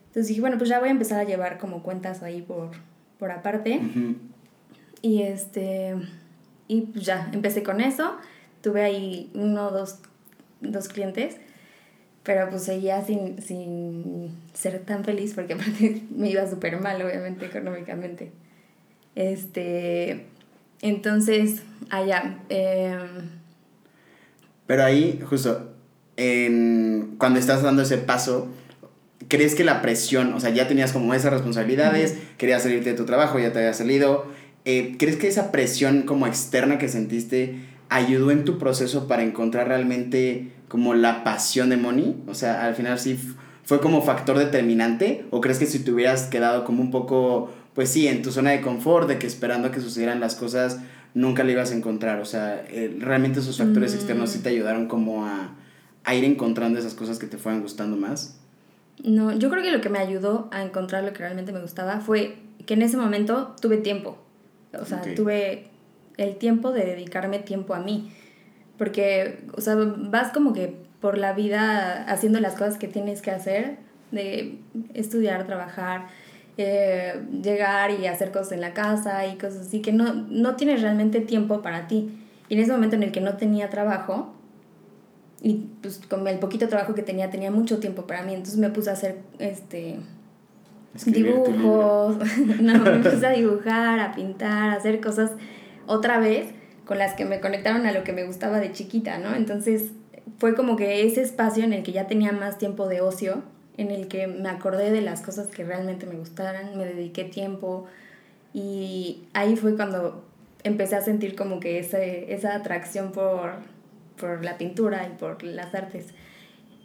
Entonces 0.08 0.28
dije, 0.28 0.42
bueno, 0.42 0.58
pues 0.58 0.68
ya 0.68 0.78
voy 0.78 0.88
a 0.88 0.92
empezar 0.92 1.20
a 1.20 1.24
llevar 1.24 1.58
como 1.58 1.82
cuentas 1.82 2.22
ahí 2.22 2.42
por, 2.42 2.70
por 3.18 3.30
aparte. 3.30 3.80
Y 5.00 5.22
este, 5.22 5.96
y 6.68 6.82
pues 6.82 7.06
ya, 7.06 7.30
empecé 7.32 7.62
con 7.62 7.80
eso. 7.80 8.16
Tuve 8.60 8.82
ahí 8.82 9.30
uno 9.34 9.68
o 9.68 9.70
dos 9.70 10.00
dos 10.62 10.88
clientes, 10.88 11.36
pero 12.22 12.48
pues 12.50 12.62
seguía 12.62 13.04
sin, 13.04 13.42
sin 13.42 14.30
ser 14.54 14.80
tan 14.80 15.04
feliz 15.04 15.34
porque 15.34 15.52
aparte 15.54 16.02
me 16.10 16.30
iba 16.30 16.48
súper 16.48 16.80
mal, 16.80 17.00
obviamente, 17.02 17.46
económicamente. 17.46 18.32
Este, 19.14 20.26
entonces, 20.80 21.62
allá. 21.90 22.38
Em, 22.48 23.30
pero 24.66 24.84
ahí, 24.84 25.20
justo, 25.28 25.74
en, 26.16 27.16
cuando 27.18 27.38
estás 27.38 27.62
dando 27.62 27.82
ese 27.82 27.98
paso, 27.98 28.48
¿crees 29.28 29.54
que 29.54 29.64
la 29.64 29.82
presión, 29.82 30.32
o 30.34 30.40
sea, 30.40 30.50
ya 30.50 30.68
tenías 30.68 30.92
como 30.92 31.14
esas 31.14 31.32
responsabilidades, 31.32 32.16
querías 32.38 32.62
salirte 32.62 32.90
de 32.90 32.96
tu 32.96 33.04
trabajo, 33.04 33.38
ya 33.38 33.52
te 33.52 33.58
había 33.58 33.74
salido, 33.74 34.26
eh, 34.64 34.94
¿crees 34.98 35.16
que 35.16 35.28
esa 35.28 35.50
presión 35.50 36.02
como 36.02 36.26
externa 36.26 36.78
que 36.78 36.88
sentiste 36.88 37.56
ayudó 37.88 38.30
en 38.30 38.44
tu 38.44 38.58
proceso 38.58 39.06
para 39.06 39.22
encontrar 39.22 39.68
realmente 39.68 40.52
como 40.72 40.94
la 40.94 41.22
pasión 41.22 41.68
de 41.68 41.76
Moni? 41.76 42.16
O 42.26 42.34
sea, 42.34 42.64
al 42.64 42.74
final 42.74 42.98
sí 42.98 43.20
fue 43.62 43.78
como 43.78 44.00
factor 44.00 44.38
determinante 44.38 45.26
o 45.28 45.42
crees 45.42 45.58
que 45.58 45.66
si 45.66 45.80
te 45.80 45.92
hubieras 45.92 46.22
quedado 46.28 46.64
como 46.64 46.80
un 46.80 46.90
poco, 46.90 47.52
pues 47.74 47.90
sí, 47.90 48.08
en 48.08 48.22
tu 48.22 48.32
zona 48.32 48.52
de 48.52 48.62
confort, 48.62 49.06
de 49.06 49.18
que 49.18 49.26
esperando 49.26 49.68
a 49.68 49.70
que 49.70 49.82
sucedieran 49.82 50.18
las 50.18 50.34
cosas, 50.34 50.78
nunca 51.12 51.44
le 51.44 51.52
ibas 51.52 51.72
a 51.72 51.74
encontrar? 51.74 52.20
O 52.20 52.24
sea, 52.24 52.64
eh, 52.70 52.96
realmente 52.98 53.40
esos 53.40 53.58
factores 53.58 53.92
externos 53.94 54.30
sí 54.30 54.38
te 54.38 54.48
mm. 54.48 54.52
ayudaron 54.54 54.88
como 54.88 55.26
a, 55.26 55.50
a 56.04 56.14
ir 56.14 56.24
encontrando 56.24 56.78
esas 56.78 56.94
cosas 56.94 57.18
que 57.18 57.26
te 57.26 57.36
fueran 57.36 57.60
gustando 57.60 57.98
más. 57.98 58.40
No, 59.04 59.30
yo 59.30 59.50
creo 59.50 59.62
que 59.62 59.72
lo 59.72 59.82
que 59.82 59.90
me 59.90 59.98
ayudó 59.98 60.48
a 60.52 60.62
encontrar 60.62 61.04
lo 61.04 61.12
que 61.12 61.18
realmente 61.18 61.52
me 61.52 61.60
gustaba 61.60 62.00
fue 62.00 62.38
que 62.64 62.72
en 62.72 62.80
ese 62.80 62.96
momento 62.96 63.54
tuve 63.60 63.76
tiempo. 63.76 64.16
O 64.80 64.86
sea, 64.86 65.02
tuve 65.14 65.66
el 66.16 66.36
tiempo 66.36 66.72
de 66.72 66.86
dedicarme 66.86 67.40
tiempo 67.40 67.74
a 67.74 67.80
mí. 67.80 68.10
Porque, 68.78 69.44
o 69.56 69.60
sea, 69.60 69.76
vas 69.76 70.32
como 70.32 70.52
que 70.52 70.76
por 71.00 71.18
la 71.18 71.32
vida 71.32 72.04
haciendo 72.04 72.40
las 72.40 72.54
cosas 72.54 72.78
que 72.78 72.88
tienes 72.88 73.22
que 73.22 73.30
hacer, 73.30 73.76
de 74.12 74.58
estudiar, 74.94 75.44
trabajar, 75.46 76.06
eh, 76.58 77.20
llegar 77.42 77.90
y 77.90 78.06
hacer 78.06 78.30
cosas 78.30 78.52
en 78.52 78.60
la 78.60 78.74
casa 78.74 79.26
y 79.26 79.36
cosas 79.36 79.66
así, 79.66 79.80
que 79.80 79.92
no, 79.92 80.12
no 80.14 80.56
tienes 80.56 80.82
realmente 80.82 81.20
tiempo 81.20 81.62
para 81.62 81.88
ti. 81.88 82.10
Y 82.48 82.54
en 82.54 82.60
ese 82.60 82.72
momento 82.72 82.96
en 82.96 83.02
el 83.02 83.12
que 83.12 83.20
no 83.20 83.36
tenía 83.36 83.70
trabajo, 83.70 84.32
y 85.42 85.66
pues 85.80 86.00
con 86.08 86.26
el 86.28 86.38
poquito 86.38 86.68
trabajo 86.68 86.94
que 86.94 87.02
tenía, 87.02 87.30
tenía 87.30 87.50
mucho 87.50 87.80
tiempo 87.80 88.06
para 88.06 88.22
mí, 88.22 88.34
entonces 88.34 88.58
me 88.58 88.70
puse 88.70 88.90
a 88.90 88.92
hacer 88.92 89.18
este 89.38 89.98
dibujos, 91.06 92.16
no, 92.60 92.78
me 92.78 92.98
puse 92.98 93.26
a 93.26 93.30
dibujar, 93.34 93.98
a 93.98 94.14
pintar, 94.14 94.70
a 94.70 94.74
hacer 94.74 95.00
cosas 95.00 95.32
otra 95.86 96.18
vez 96.18 96.48
con 96.84 96.98
las 96.98 97.14
que 97.14 97.24
me 97.24 97.40
conectaron 97.40 97.86
a 97.86 97.92
lo 97.92 98.04
que 98.04 98.12
me 98.12 98.24
gustaba 98.24 98.60
de 98.60 98.72
chiquita, 98.72 99.18
¿no? 99.18 99.34
Entonces 99.34 99.92
fue 100.38 100.54
como 100.54 100.76
que 100.76 101.06
ese 101.06 101.22
espacio 101.22 101.64
en 101.64 101.72
el 101.72 101.82
que 101.82 101.92
ya 101.92 102.06
tenía 102.06 102.32
más 102.32 102.58
tiempo 102.58 102.88
de 102.88 103.00
ocio, 103.00 103.42
en 103.76 103.90
el 103.90 104.08
que 104.08 104.26
me 104.26 104.48
acordé 104.48 104.90
de 104.90 105.00
las 105.00 105.22
cosas 105.22 105.48
que 105.48 105.64
realmente 105.64 106.06
me 106.06 106.16
gustaran, 106.16 106.76
me 106.76 106.84
dediqué 106.84 107.24
tiempo 107.24 107.86
y 108.52 109.24
ahí 109.32 109.56
fue 109.56 109.76
cuando 109.76 110.24
empecé 110.62 110.96
a 110.96 111.00
sentir 111.00 111.34
como 111.34 111.60
que 111.60 111.78
ese, 111.78 112.32
esa 112.32 112.54
atracción 112.54 113.12
por, 113.12 113.54
por 114.18 114.44
la 114.44 114.58
pintura 114.58 115.08
y 115.12 115.16
por 115.18 115.42
las 115.42 115.74
artes. 115.74 116.08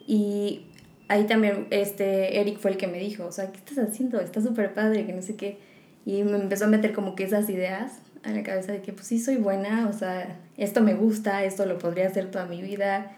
Y 0.05 0.65
ahí 1.09 1.25
también 1.25 1.67
este 1.69 2.39
Eric 2.39 2.59
fue 2.59 2.71
el 2.71 2.77
que 2.77 2.87
me 2.87 2.99
dijo, 2.99 3.25
o 3.25 3.31
sea, 3.31 3.51
¿qué 3.51 3.57
estás 3.57 3.77
haciendo? 3.79 4.19
Está 4.19 4.41
súper 4.41 4.73
padre, 4.73 5.05
que 5.05 5.13
no 5.13 5.21
sé 5.21 5.35
qué. 5.35 5.59
Y 6.05 6.23
me 6.23 6.37
empezó 6.37 6.65
a 6.65 6.67
meter 6.67 6.93
como 6.93 7.15
que 7.15 7.25
esas 7.25 7.49
ideas 7.49 7.99
en 8.27 8.35
la 8.35 8.43
cabeza 8.43 8.71
de 8.71 8.81
que 8.81 8.93
pues 8.93 9.07
sí 9.07 9.19
soy 9.19 9.37
buena, 9.37 9.87
o 9.87 9.97
sea, 9.97 10.37
esto 10.57 10.81
me 10.81 10.93
gusta, 10.93 11.43
esto 11.43 11.65
lo 11.65 11.77
podría 11.77 12.07
hacer 12.07 12.29
toda 12.29 12.45
mi 12.45 12.61
vida, 12.61 13.15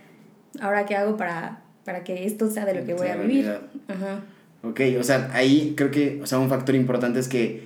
ahora 0.61 0.85
qué 0.85 0.95
hago 0.95 1.17
para, 1.17 1.61
para 1.85 2.03
que 2.03 2.25
esto 2.25 2.49
sea 2.49 2.65
de 2.65 2.75
lo 2.75 2.85
que 2.85 2.93
voy 2.93 3.07
a 3.07 3.15
vivir. 3.15 3.59
Ajá. 3.87 4.21
Ok, 4.61 4.81
o 4.99 5.03
sea, 5.03 5.29
ahí 5.33 5.73
creo 5.75 5.89
que, 5.89 6.19
o 6.21 6.27
sea, 6.27 6.39
un 6.39 6.49
factor 6.49 6.75
importante 6.75 7.19
es 7.19 7.27
que 7.27 7.63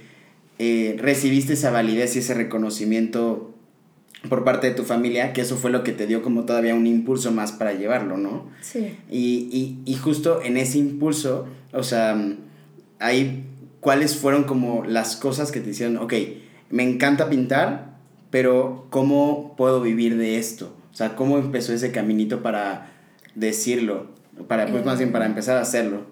eh, 0.60 0.96
recibiste 1.00 1.54
esa 1.54 1.72
validez 1.72 2.16
y 2.16 2.20
ese 2.20 2.34
reconocimiento 2.34 3.54
por 4.30 4.44
parte 4.44 4.68
de 4.68 4.74
tu 4.74 4.84
familia, 4.84 5.34
que 5.34 5.42
eso 5.42 5.58
fue 5.58 5.72
lo 5.72 5.84
que 5.84 5.92
te 5.92 6.08
dio 6.08 6.22
como 6.22 6.46
todavía 6.46 6.76
un 6.76 6.88
impulso 6.88 7.32
más 7.32 7.52
para 7.52 7.74
llevarlo, 7.74 8.18
¿no? 8.18 8.48
Sí. 8.62 8.96
Y, 9.10 9.50
y, 9.52 9.92
y 9.92 9.96
justo 9.96 10.42
en 10.42 10.56
ese 10.56 10.78
impulso, 10.78 11.48
o 11.74 11.84
sea, 11.84 12.16
ahí, 13.00 13.44
¿cuáles 13.82 14.16
fueron 14.16 14.46
como 14.46 14.86
las 14.86 15.18
cosas 15.18 15.52
que 15.52 15.60
te 15.60 15.72
hicieron, 15.72 15.98
ok, 15.98 16.14
me 16.74 16.82
encanta 16.82 17.30
pintar, 17.30 17.86
pero 18.32 18.88
¿cómo 18.90 19.54
puedo 19.56 19.80
vivir 19.80 20.18
de 20.18 20.40
esto? 20.40 20.76
O 20.92 20.96
sea, 20.96 21.16
¿cómo 21.16 21.38
empezó 21.38 21.72
ese 21.72 21.92
caminito 21.92 22.42
para 22.42 22.88
decirlo? 23.36 24.08
Para, 24.48 24.66
pues 24.66 24.84
más 24.84 24.98
bien 24.98 25.12
para 25.12 25.28
empezar 25.28 25.58
a 25.58 25.62
hacerlo. 25.62 26.08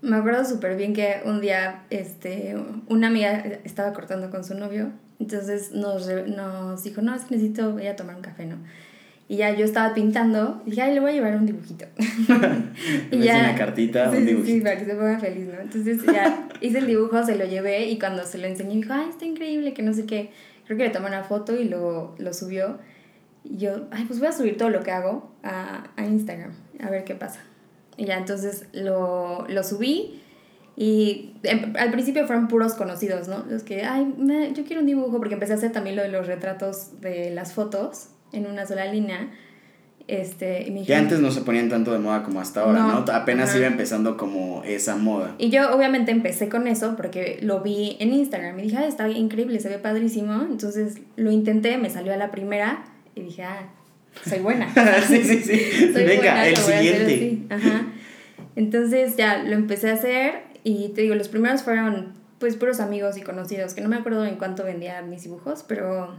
Me 0.00 0.14
acuerdo 0.14 0.44
súper 0.44 0.76
bien 0.76 0.94
que 0.94 1.20
un 1.24 1.40
día 1.40 1.86
este, 1.90 2.56
una 2.86 3.08
amiga 3.08 3.42
estaba 3.64 3.92
cortando 3.92 4.30
con 4.30 4.44
su 4.44 4.54
novio, 4.54 4.92
entonces 5.18 5.72
nos, 5.72 6.06
nos 6.28 6.84
dijo, 6.84 7.02
no, 7.02 7.12
es 7.12 7.24
que 7.24 7.34
necesito 7.34 7.80
ir 7.80 7.88
a 7.88 7.96
tomar 7.96 8.14
un 8.14 8.22
café, 8.22 8.46
¿no? 8.46 8.58
Y 9.30 9.36
ya 9.36 9.54
yo 9.54 9.64
estaba 9.64 9.94
pintando 9.94 10.60
y 10.66 10.70
dije, 10.70 10.82
ay, 10.82 10.94
le 10.94 10.98
voy 10.98 11.12
a 11.12 11.14
llevar 11.14 11.36
un 11.36 11.46
dibujito. 11.46 11.84
y 13.12 13.18
ya. 13.20 13.38
una 13.38 13.54
cartita, 13.54 14.10
un 14.10 14.26
dibujito. 14.26 14.56
Sí, 14.56 14.60
para 14.60 14.76
que 14.76 14.84
se 14.84 14.94
ponga 14.96 15.20
feliz, 15.20 15.46
¿no? 15.46 15.60
Entonces 15.60 16.02
ya 16.04 16.48
hice 16.60 16.78
el 16.78 16.88
dibujo, 16.88 17.24
se 17.24 17.36
lo 17.36 17.44
llevé 17.44 17.86
y 17.90 17.96
cuando 18.00 18.24
se 18.24 18.38
lo 18.38 18.48
enseñé, 18.48 18.74
dijo, 18.74 18.92
ay, 18.92 19.06
está 19.08 19.26
increíble, 19.26 19.72
que 19.72 19.84
no 19.84 19.94
sé 19.94 20.04
qué. 20.04 20.32
Creo 20.66 20.76
que 20.76 20.82
le 20.82 20.90
tomó 20.90 21.06
una 21.06 21.22
foto 21.22 21.54
y 21.54 21.62
lo, 21.62 22.16
lo 22.18 22.34
subió. 22.34 22.78
Y 23.44 23.58
yo, 23.58 23.86
ay, 23.92 24.04
pues 24.08 24.18
voy 24.18 24.26
a 24.26 24.32
subir 24.32 24.56
todo 24.56 24.68
lo 24.68 24.82
que 24.82 24.90
hago 24.90 25.32
a, 25.44 25.92
a 25.94 26.04
Instagram, 26.04 26.50
a 26.80 26.90
ver 26.90 27.04
qué 27.04 27.14
pasa. 27.14 27.38
Y 27.96 28.06
ya 28.06 28.18
entonces 28.18 28.66
lo, 28.72 29.46
lo 29.48 29.62
subí 29.62 30.20
Y 30.74 31.36
em, 31.44 31.72
al 31.78 31.92
principio 31.92 32.26
fueron 32.26 32.48
puros 32.48 32.74
conocidos, 32.74 33.28
¿no? 33.28 33.44
Los 33.48 33.62
que, 33.62 33.84
ay, 33.84 34.12
yo 34.56 34.64
quiero 34.64 34.80
un 34.80 34.86
dibujo, 34.86 35.18
porque 35.18 35.34
empecé 35.34 35.52
a 35.52 35.56
hacer 35.56 35.70
también 35.70 35.94
lo 35.94 36.02
de 36.02 36.08
los 36.08 36.26
retratos 36.26 37.00
de 37.00 37.30
las 37.30 37.52
fotos 37.52 38.08
en 38.32 38.46
una 38.46 38.66
sola 38.66 38.86
línea. 38.86 39.30
Este, 40.06 40.68
y 40.68 40.84
que 40.84 40.94
antes 40.96 41.20
no 41.20 41.30
se 41.30 41.42
ponían 41.42 41.68
tanto 41.68 41.92
de 41.92 42.00
moda 42.00 42.24
como 42.24 42.40
hasta 42.40 42.62
ahora, 42.62 42.80
¿no? 42.80 43.04
Apenas 43.12 43.54
iba 43.54 43.68
empezando 43.68 44.16
como 44.16 44.64
esa 44.64 44.96
moda. 44.96 45.36
Y 45.38 45.50
yo 45.50 45.72
obviamente 45.72 46.10
empecé 46.10 46.48
con 46.48 46.66
eso 46.66 46.96
porque 46.96 47.38
lo 47.42 47.60
vi 47.60 47.96
en 48.00 48.12
Instagram 48.12 48.58
y 48.58 48.62
dije, 48.62 48.76
ah, 48.78 48.86
está 48.88 49.08
increíble, 49.08 49.60
se 49.60 49.68
ve 49.68 49.78
padrísimo. 49.78 50.42
Entonces 50.50 50.98
lo 51.14 51.30
intenté, 51.30 51.78
me 51.78 51.90
salió 51.90 52.12
a 52.12 52.16
la 52.16 52.32
primera 52.32 52.84
y 53.14 53.22
dije, 53.22 53.44
ah, 53.44 53.68
soy 54.28 54.40
buena. 54.40 54.72
sí, 55.06 55.22
sí, 55.22 55.42
sí. 55.44 55.90
Venga, 55.94 56.48
el 56.48 56.56
siguiente. 56.56 57.38
Ajá. 57.48 57.86
Entonces 58.56 59.16
ya 59.16 59.44
lo 59.44 59.52
empecé 59.52 59.90
a 59.90 59.94
hacer 59.94 60.42
y 60.64 60.88
te 60.88 61.02
digo, 61.02 61.14
los 61.14 61.28
primeros 61.28 61.62
fueron 61.62 62.14
pues 62.38 62.56
puros 62.56 62.80
amigos 62.80 63.16
y 63.16 63.22
conocidos, 63.22 63.74
que 63.74 63.80
no 63.80 63.88
me 63.88 63.96
acuerdo 63.96 64.24
en 64.24 64.36
cuánto 64.36 64.64
vendía 64.64 65.02
mis 65.02 65.22
dibujos, 65.22 65.64
pero... 65.68 66.16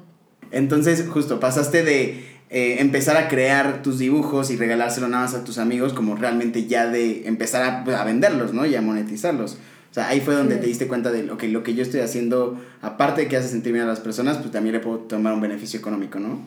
Entonces, 0.51 1.05
justo, 1.09 1.39
pasaste 1.39 1.83
de 1.83 2.25
eh, 2.49 2.77
empezar 2.79 3.17
a 3.17 3.27
crear 3.27 3.81
tus 3.81 3.97
dibujos 3.97 4.51
y 4.51 4.57
regalárselo 4.57 5.07
nada 5.07 5.23
más 5.23 5.33
a 5.33 5.43
tus 5.43 5.57
amigos, 5.57 5.93
como 5.93 6.15
realmente 6.15 6.65
ya 6.65 6.87
de 6.87 7.27
empezar 7.27 7.63
a, 7.63 7.83
pues, 7.83 7.95
a 7.95 8.03
venderlos, 8.03 8.53
¿no? 8.53 8.65
Y 8.65 8.75
a 8.75 8.81
monetizarlos. 8.81 9.57
O 9.89 9.93
sea, 9.93 10.07
ahí 10.07 10.21
fue 10.21 10.35
donde 10.35 10.57
te 10.57 10.67
diste 10.67 10.87
cuenta 10.87 11.11
de 11.11 11.23
lo 11.23 11.37
que, 11.37 11.47
lo 11.49 11.63
que 11.63 11.73
yo 11.73 11.81
estoy 11.81 11.99
haciendo, 11.99 12.59
aparte 12.81 13.21
de 13.21 13.27
que 13.27 13.37
hace 13.37 13.49
sentir 13.49 13.73
bien 13.73 13.85
a 13.85 13.87
las 13.87 13.99
personas, 13.99 14.37
pues 14.37 14.51
también 14.51 14.73
le 14.73 14.79
puedo 14.79 14.99
tomar 14.99 15.33
un 15.33 15.41
beneficio 15.41 15.79
económico, 15.79 16.19
¿no? 16.19 16.39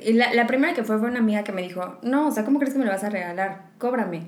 Y 0.00 0.12
la, 0.12 0.32
la 0.34 0.46
primera 0.46 0.74
que 0.74 0.84
fue 0.84 0.98
fue 0.98 1.08
una 1.08 1.20
amiga 1.20 1.44
que 1.44 1.52
me 1.52 1.62
dijo, 1.62 1.98
no, 2.02 2.28
o 2.28 2.30
sea, 2.32 2.44
¿cómo 2.44 2.58
crees 2.58 2.74
que 2.74 2.78
me 2.78 2.84
lo 2.84 2.92
vas 2.92 3.04
a 3.04 3.10
regalar? 3.10 3.66
Cóbrame. 3.78 4.22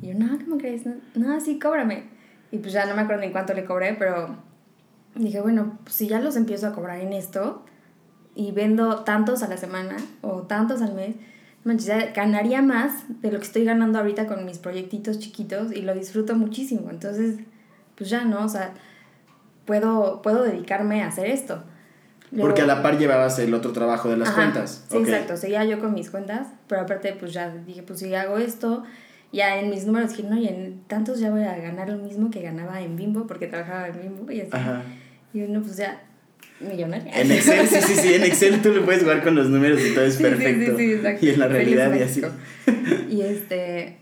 Y 0.00 0.08
yo, 0.08 0.14
no, 0.14 0.38
¿cómo 0.38 0.58
crees? 0.58 0.82
No, 1.14 1.40
sí, 1.40 1.58
cóbrame. 1.58 2.04
Y 2.50 2.58
pues 2.58 2.72
ya 2.72 2.86
no 2.86 2.94
me 2.94 3.02
acuerdo 3.02 3.22
ni 3.22 3.30
cuánto 3.30 3.54
le 3.54 3.64
cobré, 3.64 3.94
pero 3.98 4.36
dije, 5.14 5.40
bueno, 5.40 5.78
pues 5.84 5.96
si 5.96 6.06
ya 6.06 6.20
los 6.20 6.36
empiezo 6.36 6.66
a 6.66 6.72
cobrar 6.72 7.00
en 7.00 7.12
esto 7.12 7.64
y 8.34 8.52
vendo 8.52 9.00
tantos 9.00 9.42
a 9.42 9.48
la 9.48 9.56
semana 9.56 9.96
o 10.22 10.42
tantos 10.42 10.82
al 10.82 10.94
mes, 10.94 11.16
ya 11.84 12.12
ganaría 12.12 12.62
más 12.62 13.04
de 13.20 13.30
lo 13.30 13.38
que 13.38 13.44
estoy 13.44 13.64
ganando 13.64 13.98
ahorita 13.98 14.26
con 14.26 14.44
mis 14.44 14.58
proyectitos 14.58 15.18
chiquitos 15.18 15.72
y 15.72 15.82
lo 15.82 15.94
disfruto 15.94 16.34
muchísimo. 16.34 16.90
Entonces, 16.90 17.36
pues 17.96 18.10
ya 18.10 18.24
no, 18.24 18.44
o 18.44 18.48
sea, 18.48 18.72
puedo, 19.64 20.22
puedo 20.22 20.42
dedicarme 20.42 21.02
a 21.02 21.08
hacer 21.08 21.26
esto. 21.26 21.62
Porque 22.40 22.62
a 22.62 22.66
la 22.66 22.82
par 22.82 22.98
llevabas 22.98 23.38
el 23.38 23.52
otro 23.52 23.72
trabajo 23.72 24.08
de 24.08 24.16
las 24.16 24.30
cuentas. 24.30 24.86
Sí, 24.88 24.96
exacto, 24.96 25.36
seguía 25.36 25.64
yo 25.64 25.78
con 25.78 25.92
mis 25.92 26.10
cuentas, 26.10 26.48
pero 26.66 26.80
aparte 26.80 27.12
pues 27.12 27.32
ya 27.34 27.50
dije, 27.50 27.82
pues 27.82 27.98
si 27.98 28.14
hago 28.14 28.38
esto 28.38 28.84
ya 29.32 29.58
en 29.58 29.70
mis 29.70 29.86
números 29.86 30.10
dije, 30.10 30.28
no, 30.28 30.36
y 30.36 30.46
en 30.46 30.82
tantos 30.86 31.18
ya 31.18 31.30
voy 31.30 31.42
a 31.42 31.56
ganar 31.56 31.88
lo 31.88 31.96
mismo 31.96 32.30
que 32.30 32.42
ganaba 32.42 32.82
en 32.82 32.96
Bimbo, 32.96 33.26
porque 33.26 33.46
trabajaba 33.46 33.88
en 33.88 34.00
Bimbo 34.00 34.30
y 34.30 34.42
así. 34.42 34.50
Y 35.32 35.42
uno, 35.42 35.62
pues 35.62 35.78
ya, 35.78 36.02
millonaria. 36.62 37.12
En 37.12 37.30
Excel, 37.30 37.66
sí, 37.66 37.76
sí, 37.80 37.94
sí, 37.94 38.14
en 38.14 38.24
Excel 38.24 38.62
tú 38.62 38.72
le 38.72 38.80
puedes 38.80 39.02
jugar 39.02 39.22
con 39.22 39.34
los 39.34 39.48
números 39.48 39.80
y 39.84 39.94
todo 39.94 40.04
es 40.04 40.16
perfecto. 40.16 40.76
Sí, 40.76 40.86
sí, 40.86 40.92
exacto. 40.94 41.26
Y 41.26 41.28
en 41.30 41.40
la 41.40 41.48
realidad 41.48 41.94
y 41.94 42.02
así. 42.02 42.22
Y 43.10 43.20
este, 43.22 43.96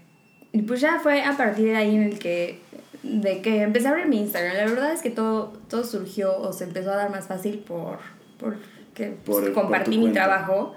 y 0.53 0.63
pues 0.63 0.81
ya 0.81 0.99
fue 1.01 1.23
a 1.23 1.37
partir 1.37 1.67
de 1.67 1.77
ahí 1.77 1.95
en 1.95 2.03
el 2.03 2.19
que, 2.19 2.59
de 3.03 3.41
que 3.41 3.63
empecé 3.63 3.89
a 3.89 3.91
abrir 3.91 4.07
mi 4.07 4.21
Instagram. 4.21 4.57
La 4.57 4.65
verdad 4.65 4.93
es 4.93 5.03
que 5.03 5.11
todo, 5.11 5.53
todo 5.69 5.85
surgió 5.85 6.37
o 6.37 6.53
se 6.53 6.65
empezó 6.65 6.93
a 6.93 6.97
dar 6.97 7.11
más 7.11 7.27
fácil 7.27 7.59
por, 7.59 7.99
por 8.39 8.57
que 8.95 9.15
pues, 9.25 9.51
compartí 9.51 9.99
mi 9.99 10.13
trabajo 10.13 10.75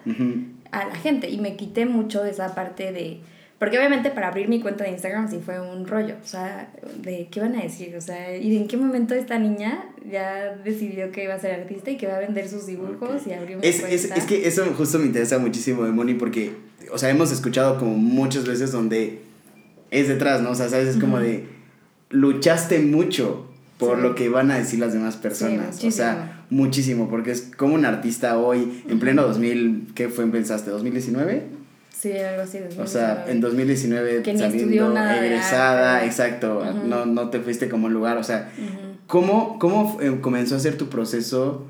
a 0.71 0.85
la 0.85 0.95
gente 0.95 1.29
y 1.29 1.39
me 1.39 1.55
quité 1.55 1.85
mucho 1.85 2.23
de 2.23 2.31
esa 2.31 2.55
parte 2.55 2.91
de 2.91 3.19
porque 3.63 3.77
obviamente 3.77 4.11
para 4.11 4.27
abrir 4.27 4.49
mi 4.49 4.59
cuenta 4.59 4.83
de 4.83 4.89
Instagram 4.89 5.29
sí 5.29 5.39
fue 5.39 5.57
un 5.57 5.87
rollo, 5.87 6.15
o 6.21 6.27
sea, 6.27 6.69
de 7.01 7.29
qué 7.31 7.39
van 7.39 7.55
a 7.55 7.61
decir, 7.61 7.95
o 7.95 8.01
sea, 8.01 8.35
y 8.35 8.57
en 8.57 8.67
qué 8.67 8.75
momento 8.75 9.13
esta 9.13 9.39
niña 9.39 9.85
ya 10.11 10.53
decidió 10.65 11.13
que 11.13 11.23
iba 11.23 11.33
a 11.33 11.39
ser 11.39 11.61
artista 11.61 11.89
y 11.89 11.95
que 11.95 12.05
va 12.05 12.17
a 12.17 12.19
vender 12.19 12.49
sus 12.49 12.65
dibujos 12.65 13.25
y 13.25 13.31
abrir 13.31 13.59
es, 13.61 13.79
cuenta. 13.79 13.95
Es, 13.95 14.11
es 14.11 14.25
que 14.25 14.49
eso 14.49 14.65
justo 14.77 14.99
me 14.99 15.05
interesa 15.05 15.39
muchísimo 15.39 15.85
de 15.85 15.93
Moni 15.93 16.15
porque, 16.15 16.51
o 16.91 16.97
sea, 16.97 17.09
hemos 17.09 17.31
escuchado 17.31 17.79
como 17.79 17.95
muchas 17.95 18.45
veces 18.45 18.73
donde 18.73 19.21
es 19.91 20.09
detrás, 20.09 20.41
¿no? 20.41 20.49
O 20.49 20.55
sea, 20.55 20.67
sabes, 20.67 20.89
es 20.89 20.97
como 20.97 21.19
de, 21.19 21.45
luchaste 22.09 22.79
mucho 22.79 23.47
por 23.77 23.97
lo 23.97 24.13
que 24.13 24.27
van 24.27 24.51
a 24.51 24.57
decir 24.57 24.79
las 24.79 24.91
demás 24.91 25.15
personas. 25.15 25.81
o 25.81 25.91
sea, 25.91 26.43
muchísimo, 26.49 27.09
porque 27.09 27.31
es 27.31 27.49
como 27.55 27.75
un 27.75 27.85
artista 27.85 28.37
hoy, 28.37 28.83
en 28.89 28.99
pleno 28.99 29.23
2000, 29.23 29.93
¿qué 29.95 30.09
fue, 30.09 30.27
pensaste? 30.27 30.69
¿2019? 30.69 31.62
Sí, 31.93 32.11
algo 32.11 32.41
así. 32.41 32.59
O 32.79 32.87
sea, 32.87 33.25
en 33.27 33.39
2019 33.39 34.23
saliendo, 34.37 34.97
egresada, 34.97 36.03
exacto, 36.05 36.63
no, 36.85 37.05
no 37.05 37.29
te 37.29 37.39
fuiste 37.39 37.69
como 37.69 37.87
un 37.87 37.93
lugar, 37.93 38.17
o 38.17 38.23
sea, 38.23 38.51
¿cómo, 39.07 39.59
cómo 39.59 39.97
eh, 40.01 40.19
comenzó 40.19 40.55
a 40.55 40.59
ser 40.59 40.77
tu 40.77 40.89
proceso 40.89 41.65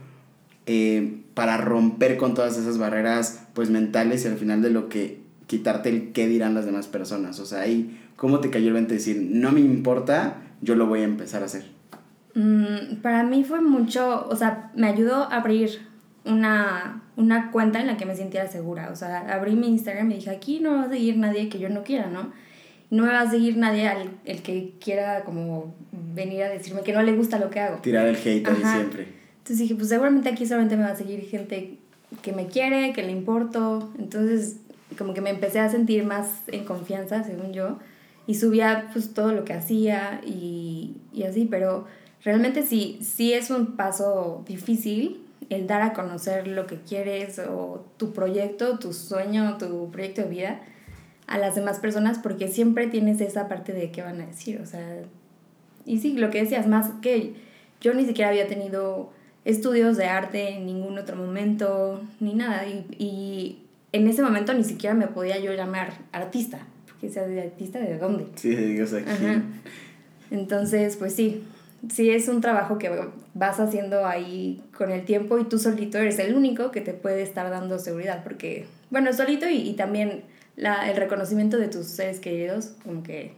eh, 0.65 1.19
para 1.33 1.57
romper 1.57 2.17
con 2.17 2.33
todas 2.33 2.57
esas 2.57 2.77
barreras 2.77 3.43
pues 3.53 3.69
mentales 3.69 4.23
y 4.23 4.29
al 4.29 4.38
final 4.38 4.62
de 4.62 4.69
lo 4.69 4.88
que 4.88 5.21
quitarte 5.47 5.89
el 5.89 6.13
qué 6.13 6.27
dirán 6.27 6.55
las 6.55 6.65
demás 6.65 6.88
personas? 6.88 7.39
O 7.39 7.45
sea, 7.45 7.62
ahí, 7.62 7.99
¿cómo 8.15 8.39
te 8.39 8.49
cayó 8.49 8.69
el 8.69 8.73
20 8.73 8.93
decir, 8.93 9.27
no 9.29 9.51
me 9.51 9.59
importa, 9.59 10.38
yo 10.62 10.75
lo 10.75 10.88
voy 10.88 11.01
a 11.01 11.03
empezar 11.03 11.43
a 11.43 11.45
hacer? 11.45 11.65
Mm, 12.33 13.01
para 13.01 13.23
mí 13.23 13.43
fue 13.43 13.62
mucho, 13.62 14.25
o 14.27 14.36
sea, 14.36 14.71
me 14.75 14.88
ayudó 14.88 15.15
a 15.15 15.36
abrir 15.36 15.81
una, 16.25 17.03
una 17.15 17.52
cuenta 17.52 17.80
en 17.80 17.88
la 17.88 17.97
que 17.97 18.06
me 18.06 18.15
sintiera 18.15 18.47
segura. 18.47 18.89
O 18.91 18.95
sea, 18.95 19.19
abrí 19.34 19.56
mi 19.56 19.67
Instagram 19.67 20.12
y 20.12 20.15
dije, 20.15 20.30
aquí 20.30 20.60
no 20.60 20.73
va 20.73 20.84
a 20.84 20.89
seguir 20.89 21.17
nadie 21.17 21.49
que 21.49 21.60
yo 21.60 21.69
no 21.69 21.84
quiera, 21.84 22.08
¿no? 22.08 22.32
No 22.89 23.04
me 23.04 23.10
va 23.10 23.21
a 23.21 23.30
seguir 23.30 23.58
nadie 23.58 23.88
al 23.88 24.10
el 24.26 24.41
que 24.41 24.73
quiera 24.80 25.23
como 25.23 25.73
venir 25.91 26.43
a 26.43 26.49
decirme 26.49 26.82
que 26.82 26.93
no 26.93 27.02
le 27.02 27.13
gusta 27.15 27.39
lo 27.39 27.49
que 27.49 27.60
hago. 27.60 27.78
Tirar 27.78 28.08
el 28.08 28.15
hate 28.15 28.47
ahí 28.47 28.56
siempre. 28.63 29.08
Entonces 29.39 29.60
dije, 29.60 29.76
pues 29.76 29.89
seguramente 29.89 30.30
aquí 30.30 30.45
solamente 30.45 30.78
me 30.78 30.84
va 30.84 30.91
a 30.91 30.95
seguir 30.95 31.21
gente 31.21 31.78
que 32.21 32.34
me 32.34 32.47
quiere, 32.47 32.93
que 32.93 33.04
le 33.04 33.12
importo. 33.12 33.91
Entonces 33.97 34.58
como 34.97 35.13
que 35.13 35.21
me 35.21 35.32
empecé 35.32 35.60
a 35.60 35.69
sentir 35.69 36.06
más 36.06 36.43
en 36.47 36.65
confianza, 36.65 37.23
según 37.23 37.52
yo. 37.52 37.80
Y 38.28 38.36
subía 38.36 38.89
pues 38.93 39.13
todo 39.13 39.34
lo 39.34 39.43
que 39.43 39.54
hacía 39.54 40.21
y, 40.26 40.97
y 41.12 41.23
así, 41.23 41.45
pero 41.49 41.86
realmente 42.23 42.63
sí, 42.63 42.99
sí 43.02 43.34
es 43.34 43.49
un 43.49 43.76
paso 43.76 44.43
difícil 44.47 45.22
el 45.49 45.67
dar 45.67 45.82
a 45.82 45.93
conocer 45.93 46.47
lo 46.47 46.67
que 46.67 46.77
quieres 46.77 47.39
o 47.39 47.86
tu 47.97 48.13
proyecto, 48.13 48.79
tu 48.79 48.93
sueño, 48.93 49.58
tu 49.58 49.91
proyecto 49.91 50.23
de 50.23 50.29
vida 50.29 50.62
a 51.27 51.38
las 51.38 51.56
demás 51.56 51.79
personas 51.79 52.19
porque 52.19 52.47
siempre 52.47 52.88
tienes 52.88 53.21
esa 53.21 53.47
parte 53.47 53.73
de 53.73 53.91
qué 53.91 54.01
van 54.01 54.21
a 54.21 54.25
decir, 54.25 54.60
o 54.62 54.65
sea, 54.65 55.01
y 55.86 55.99
sí, 55.99 56.13
lo 56.13 56.29
que 56.29 56.41
decías, 56.41 56.67
más 56.67 56.91
que 57.01 57.34
yo 57.82 57.93
ni 57.93 58.06
siquiera 58.06 58.29
había 58.29 58.47
tenido 58.47 59.12
estudios 59.45 59.97
de 59.97 60.06
arte 60.06 60.49
en 60.49 60.65
ningún 60.65 60.97
otro 60.97 61.15
momento, 61.15 62.01
ni 62.19 62.34
nada, 62.34 62.65
y, 62.67 62.86
y 62.97 63.63
en 63.91 64.08
ese 64.08 64.21
momento 64.21 64.53
ni 64.53 64.63
siquiera 64.63 64.95
me 64.95 65.08
podía 65.08 65.39
yo 65.39 65.53
llamar 65.53 65.93
artista, 66.12 66.60
porque 66.88 67.10
sea 67.10 67.27
de 67.27 67.41
artista 67.41 67.79
de 67.79 67.97
dónde. 67.97 68.27
Sí, 68.36 68.56
digas 68.56 68.93
aquí. 68.93 69.10
Entonces, 70.32 70.95
pues 70.95 71.13
sí, 71.13 71.43
sí 71.89 72.10
es 72.10 72.28
un 72.28 72.41
trabajo 72.41 72.78
que 72.78 72.89
vas 73.34 73.60
haciendo 73.60 74.06
ahí 74.06 74.62
con 74.78 74.91
el 74.91 75.06
tiempo 75.06 75.39
y 75.39 75.46
tú 75.46 75.60
solito 75.60 75.98
eres 75.98 76.19
el 76.19 76.36
único 76.36 76.72
que 76.72 76.82
te 76.82 76.93
puede 76.93 77.22
estar 77.22 77.50
dando 77.50 77.80
seguridad, 77.80 78.24
porque, 78.24 78.65
bueno, 78.89 79.12
solito 79.13 79.50
y, 79.50 79.58
y 79.69 79.74
también 79.74 80.24
la, 80.56 80.89
el 80.89 80.98
reconocimiento 80.98 81.58
de 81.58 81.67
tus 81.67 81.88
seres 81.88 82.19
queridos, 82.19 82.72
como 82.84 83.04
que 83.04 83.34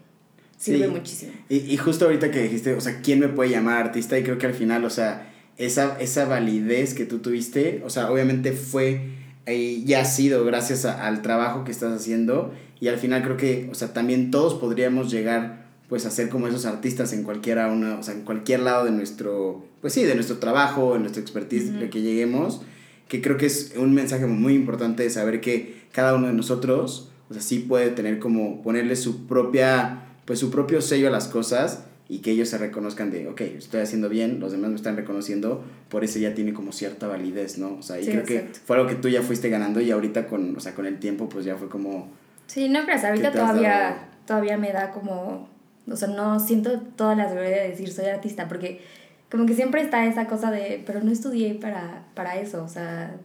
sirve 0.58 0.88
muchísimo. 0.88 1.34
Y, 1.50 1.58
y, 1.58 1.78
justo 1.78 2.06
ahorita 2.06 2.32
que 2.32 2.44
dijiste, 2.44 2.74
o 2.74 2.82
sea, 2.82 3.02
¿quién 3.02 3.20
me 3.20 3.28
puede 3.28 3.50
llamar 3.50 3.86
artista? 3.86 4.18
Y 4.18 4.24
creo 4.24 4.38
que 4.38 4.46
al 4.46 4.54
final, 4.54 4.86
o 4.86 4.90
sea, 4.90 5.32
esa, 5.58 5.98
esa 6.00 6.26
validez 6.26 6.94
que 6.94 7.06
tú 7.06 7.20
tuviste, 7.20 7.82
o 7.86 7.90
sea, 7.90 8.12
obviamente 8.12 8.52
fue 8.52 9.10
y 9.48 9.86
ya 9.86 10.02
ha 10.02 10.06
sido 10.06 10.44
gracias 10.44 10.86
al 10.86 11.22
trabajo 11.22 11.64
que 11.64 11.72
estás 11.72 11.94
haciendo 11.94 12.52
y 12.80 12.88
al 12.88 12.98
final 12.98 13.24
creo 13.24 13.38
que, 13.38 13.70
o 13.72 13.76
sea, 13.76 13.94
también 13.94 14.32
todos 14.32 14.56
podríamos 14.56 15.12
llegar 15.12 15.65
pues 15.90 16.06
hacer 16.06 16.30
como 16.30 16.48
esos 16.48 16.66
artistas 16.66 17.14
en 17.14 17.24
cualquiera 17.24 17.72
una, 17.72 18.00
o 18.00 18.04
sea, 18.04 18.14
en 18.14 18.22
cualquier 18.22 18.62
lado 18.62 18.86
de 18.86 18.92
nuestro, 18.92 19.66
pues 19.82 19.94
sí, 19.94 20.04
de 20.04 20.16
nuestro 20.16 20.38
trabajo, 20.38 20.96
en 20.96 21.02
nuestro 21.02 21.22
expertise, 21.22 21.80
de 21.80 21.90
que 21.90 22.02
lleguemos, 22.02 22.62
que 23.08 23.22
creo 23.22 23.38
que 23.38 23.46
es 23.46 23.74
un 23.78 23.94
mensaje 23.94 24.26
muy 24.26 24.56
importante 24.56 25.04
de 25.04 25.10
saber 25.10 25.42
que 25.42 25.86
cada 25.92 26.16
uno 26.16 26.28
de 26.28 26.34
nosotros, 26.34 27.12
o 27.30 27.34
sea, 27.34 27.42
sí 27.42 27.60
puede 27.60 27.92
tener 27.92 28.20
como 28.20 28.64
ponerle 28.64 28.96
su 28.96 29.28
propia, 29.28 30.04
pues 30.26 30.40
su 30.40 30.50
propio 30.50 30.82
sello 30.82 31.08
a 31.08 31.12
las 31.12 31.28
cosas 31.28 31.86
y 32.08 32.20
que 32.20 32.32
ellos 32.32 32.50
se 32.50 32.58
reconozcan 32.58 33.12
de, 33.12 33.28
ok, 33.28 33.42
estoy 33.42 33.82
haciendo 33.82 34.10
bien, 34.10 34.40
los 34.40 34.52
demás 34.52 34.70
me 34.72 34.76
están 34.76 34.96
reconociendo, 34.96 35.64
por 35.90 36.04
eso 36.04 36.20
ya 36.20 36.34
tiene 36.34 36.54
como 36.54 36.72
cierta 36.72 37.08
validez, 37.08 37.58
¿no? 37.58 37.78
O 37.80 37.82
sea, 37.82 38.00
y 38.00 38.06
creo 38.06 38.24
que 38.24 38.50
fue 38.66 38.78
algo 38.78 38.88
que 38.88 38.96
tú 38.96 39.10
ya 39.10 39.22
fuiste 39.22 39.50
ganando 39.50 39.82
y 39.82 39.92
ahorita 39.92 40.28
con, 40.28 40.56
o 40.56 40.60
sea, 40.60 40.74
con 40.74 40.86
el 40.86 41.00
tiempo 41.00 41.30
pues 41.30 41.46
ya 41.46 41.56
fue 41.56 41.70
como... 41.70 42.12
Sí, 42.48 42.70
no 42.70 42.82
pero 42.86 43.08
ahorita 43.08 43.32
todavía, 43.32 44.10
todavía 44.26 44.58
me 44.58 44.72
da 44.72 44.92
como 44.92 45.55
o 45.90 45.96
sea, 45.96 46.08
no 46.08 46.40
siento 46.40 46.80
toda 46.96 47.16
la 47.16 47.28
seguridad 47.28 47.58
de 47.58 47.70
decir 47.70 47.92
soy 47.92 48.06
artista, 48.06 48.48
porque 48.48 48.82
como 49.30 49.46
que 49.46 49.54
siempre 49.54 49.82
está 49.82 50.06
esa 50.06 50.28
cosa 50.28 50.52
de, 50.52 50.84
pero 50.86 51.02
no 51.04 51.12
estudié 51.12 51.56
para, 51.56 52.06
para 52.14 52.40
eso, 52.40 52.64
o 52.64 52.68
sea, 52.68 53.16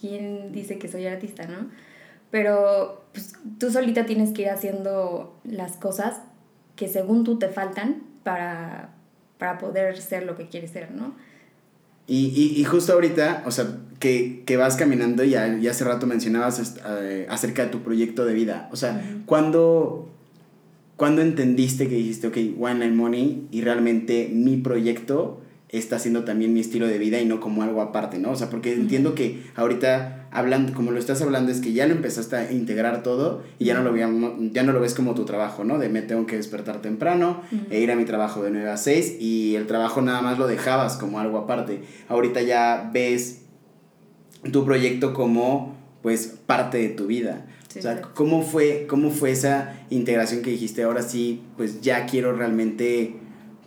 ¿quién 0.00 0.52
dice 0.52 0.78
que 0.78 0.88
soy 0.88 1.06
artista, 1.06 1.46
no? 1.46 1.68
Pero 2.30 3.04
pues, 3.12 3.34
tú 3.58 3.70
solita 3.70 4.06
tienes 4.06 4.32
que 4.32 4.42
ir 4.42 4.50
haciendo 4.50 5.38
las 5.44 5.76
cosas 5.76 6.20
que 6.76 6.88
según 6.88 7.24
tú 7.24 7.38
te 7.38 7.48
faltan 7.48 8.02
para, 8.22 8.90
para 9.38 9.58
poder 9.58 9.96
ser 10.00 10.24
lo 10.24 10.36
que 10.36 10.48
quieres 10.48 10.70
ser, 10.70 10.90
¿no? 10.90 11.14
Y, 12.06 12.32
y, 12.34 12.60
y 12.60 12.64
justo 12.64 12.94
ahorita, 12.94 13.42
o 13.44 13.50
sea, 13.50 13.66
que, 13.98 14.42
que 14.46 14.56
vas 14.56 14.76
caminando, 14.76 15.24
ya, 15.24 15.56
ya 15.58 15.72
hace 15.72 15.84
rato 15.84 16.06
mencionabas 16.06 16.76
eh, 16.86 17.26
acerca 17.28 17.64
de 17.64 17.68
tu 17.68 17.82
proyecto 17.82 18.24
de 18.24 18.32
vida. 18.32 18.68
O 18.72 18.76
sea, 18.76 19.02
¿cuándo, 19.26 20.08
¿cuándo 20.98 21.22
entendiste 21.22 21.88
que 21.88 21.94
dijiste, 21.94 22.26
ok, 22.26 22.36
One 22.60 22.84
Line 22.84 22.96
Money 22.96 23.48
y 23.50 23.62
realmente 23.62 24.28
mi 24.30 24.58
proyecto 24.58 25.40
está 25.68 25.98
siendo 25.98 26.24
también 26.24 26.52
mi 26.52 26.60
estilo 26.60 26.88
de 26.88 26.98
vida 26.98 27.20
y 27.20 27.24
no 27.24 27.40
como 27.40 27.62
algo 27.62 27.80
aparte, 27.80 28.18
¿no? 28.18 28.32
O 28.32 28.36
sea, 28.36 28.50
porque 28.50 28.72
entiendo 28.72 29.14
que 29.14 29.44
ahorita 29.54 30.26
hablando, 30.32 30.74
como 30.74 30.90
lo 30.90 30.98
estás 30.98 31.22
hablando, 31.22 31.52
es 31.52 31.60
que 31.60 31.72
ya 31.72 31.86
lo 31.86 31.92
empezaste 31.92 32.36
a 32.36 32.52
integrar 32.52 33.02
todo 33.02 33.42
y 33.60 33.66
ya 33.66 33.74
no 33.74 33.82
lo, 33.82 33.96
ya 33.96 34.62
no 34.62 34.72
lo 34.72 34.80
ves 34.80 34.94
como 34.94 35.14
tu 35.14 35.24
trabajo, 35.24 35.62
¿no? 35.62 35.78
De 35.78 35.88
me 35.88 36.02
tengo 36.02 36.26
que 36.26 36.36
despertar 36.36 36.82
temprano 36.82 37.42
e 37.70 37.80
ir 37.80 37.92
a 37.92 37.96
mi 37.96 38.04
trabajo 38.04 38.42
de 38.42 38.50
9 38.50 38.68
a 38.68 38.76
6 38.76 39.18
y 39.20 39.54
el 39.54 39.66
trabajo 39.66 40.02
nada 40.02 40.20
más 40.20 40.36
lo 40.36 40.48
dejabas 40.48 40.96
como 40.96 41.20
algo 41.20 41.38
aparte. 41.38 41.82
Ahorita 42.08 42.42
ya 42.42 42.90
ves 42.92 43.42
tu 44.52 44.64
proyecto 44.64 45.14
como, 45.14 45.76
pues, 46.02 46.38
parte 46.46 46.78
de 46.78 46.88
tu 46.88 47.06
vida. 47.06 47.46
O 47.78 47.82
sea, 47.82 48.02
¿cómo 48.14 48.42
fue, 48.42 48.86
¿cómo 48.88 49.10
fue 49.10 49.30
esa 49.30 49.74
integración 49.90 50.42
que 50.42 50.50
dijiste, 50.50 50.82
ahora 50.82 51.02
sí, 51.02 51.42
pues 51.56 51.80
ya 51.80 52.06
quiero 52.06 52.32
realmente, 52.34 53.14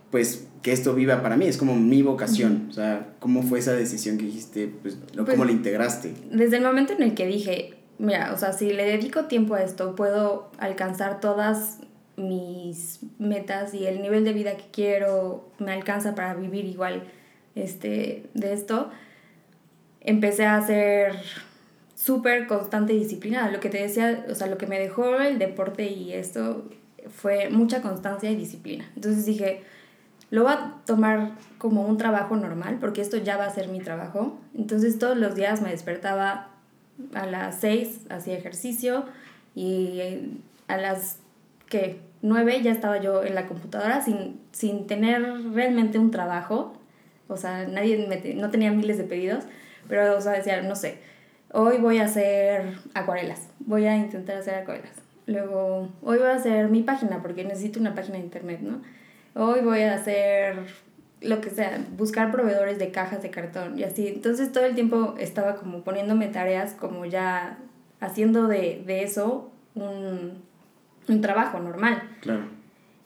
pues, 0.10 0.48
que 0.62 0.72
esto 0.72 0.94
viva 0.94 1.22
para 1.22 1.38
mí, 1.38 1.46
es 1.46 1.58
como 1.58 1.76
mi 1.76 2.02
vocación. 2.02 2.68
O 2.70 2.74
sea, 2.74 3.14
¿cómo 3.20 3.42
fue 3.44 3.60
esa 3.60 3.74
decisión 3.74 4.18
que 4.18 4.26
dijiste? 4.26 4.72
Pues, 4.82 4.98
¿Cómo 5.16 5.26
pues, 5.26 5.40
la 5.40 5.52
integraste? 5.52 6.14
Desde 6.32 6.58
el 6.58 6.64
momento 6.64 6.94
en 6.94 7.02
el 7.02 7.16
que 7.16 7.26
dije, 7.26 7.74
mira, 7.98 8.32
o 8.34 8.38
sea, 8.38 8.54
si 8.54 8.72
le 8.72 8.86
dedico 8.86 9.26
tiempo 9.26 9.56
a 9.56 9.64
esto, 9.64 9.96
puedo 9.96 10.52
alcanzar 10.60 11.20
todas 11.20 11.80
mis 12.18 13.00
metas 13.18 13.74
y 13.74 13.88
el 13.88 14.02
nivel 14.02 14.24
de 14.24 14.34
vida 14.34 14.56
que 14.58 14.66
quiero 14.72 15.50
me 15.58 15.72
alcanza 15.72 16.14
para 16.14 16.36
vivir 16.36 16.66
igual 16.66 17.04
este, 17.56 18.30
de 18.34 18.54
esto, 18.54 18.92
empecé 20.02 20.46
a 20.46 20.62
ser 20.62 21.16
súper 22.04 22.48
constante 22.48 22.94
y 22.94 23.00
disciplinada. 23.00 23.52
Lo 23.52 23.60
que 23.60 23.70
te 23.70 23.78
decía, 23.78 24.26
o 24.30 24.34
sea, 24.34 24.48
lo 24.48 24.58
que 24.58 24.66
me 24.66 24.80
dejó 24.80 25.20
el 25.20 25.38
deporte 25.38 25.86
y 25.86 26.14
esto 26.14 26.66
fue 27.08 27.50
mucha 27.50 27.82
constancia 27.82 28.32
y 28.32 28.36
disciplina. 28.36 28.90
Entonces 28.96 29.26
dije, 29.26 29.62
lo 30.32 30.44
voy 30.44 30.54
a 30.54 30.78
tomar 30.86 31.34
como 31.60 31.86
un 31.86 31.98
trabajo 31.98 32.36
normal, 32.36 32.78
porque 32.80 33.02
esto 33.02 33.18
ya 33.18 33.38
va 33.38 33.46
a 33.46 33.54
ser 33.54 33.68
mi 33.68 33.82
trabajo. 33.82 34.40
Entonces 34.56 34.98
todos 34.98 35.16
los 35.16 35.36
días 35.36 35.62
me 35.62 35.70
despertaba 35.70 36.50
a 37.14 37.26
las 37.28 37.60
6, 37.60 38.08
hacía 38.10 38.36
ejercicio 38.36 39.06
y 39.54 40.02
a 40.68 40.78
las 40.78 41.20
que 41.70 42.00
9 42.24 42.62
ya 42.64 42.72
estaba 42.72 43.00
yo 43.00 43.24
en 43.24 43.36
la 43.36 43.46
computadora 43.46 44.02
sin, 44.02 44.40
sin 44.52 44.88
tener 44.88 45.22
realmente 45.54 46.00
un 46.00 46.10
trabajo. 46.10 46.74
O 47.28 47.38
sea, 47.38 47.68
nadie 47.68 48.08
me, 48.08 48.34
no 48.34 48.50
tenía 48.50 48.72
miles 48.72 48.98
de 48.98 49.04
pedidos, 49.04 49.44
pero 49.88 50.18
o 50.18 50.22
sea, 50.22 50.32
decía, 50.32 50.62
no 50.64 50.76
sé, 50.76 51.11
hoy 51.54 51.78
voy 51.78 51.98
a 52.00 52.06
hacer 52.06 52.78
acuarelas, 52.94 53.50
voy 53.60 53.86
a 53.86 53.96
intentar 53.98 54.38
hacer 54.38 54.56
acuarelas. 54.56 54.94
Luego, 55.28 55.90
hoy 56.02 56.18
voy 56.18 56.28
a 56.28 56.36
hacer 56.36 56.70
mi 56.70 56.82
página 56.82 57.22
porque 57.22 57.44
necesito 57.44 57.80
una 57.80 57.96
página 57.96 58.18
de 58.18 58.24
internet, 58.24 58.60
¿no? 58.62 58.82
hoy 59.34 59.62
voy 59.62 59.82
a 59.82 59.96
hacer 59.96 60.58
lo 61.22 61.40
que 61.40 61.50
sea, 61.50 61.86
buscar 61.98 62.32
proveedores 62.32 62.80
de 62.80 62.92
cajas 62.92 63.22
de 63.22 63.30
cartón 63.30 63.78
y 63.78 63.84
así. 63.84 64.08
Entonces 64.08 64.52
todo 64.52 64.66
el 64.66 64.76
tiempo 64.76 65.16
estaba 65.20 65.56
como 65.56 65.84
poniéndome 65.84 66.28
tareas, 66.28 66.74
como 66.74 67.06
ya 67.06 67.60
haciendo 68.00 68.48
de, 68.48 68.84
eso 69.04 69.52
un, 69.76 70.40
un, 71.08 71.22
trabajo 71.22 71.60
normal. 71.60 72.02
Claro. 72.22 72.46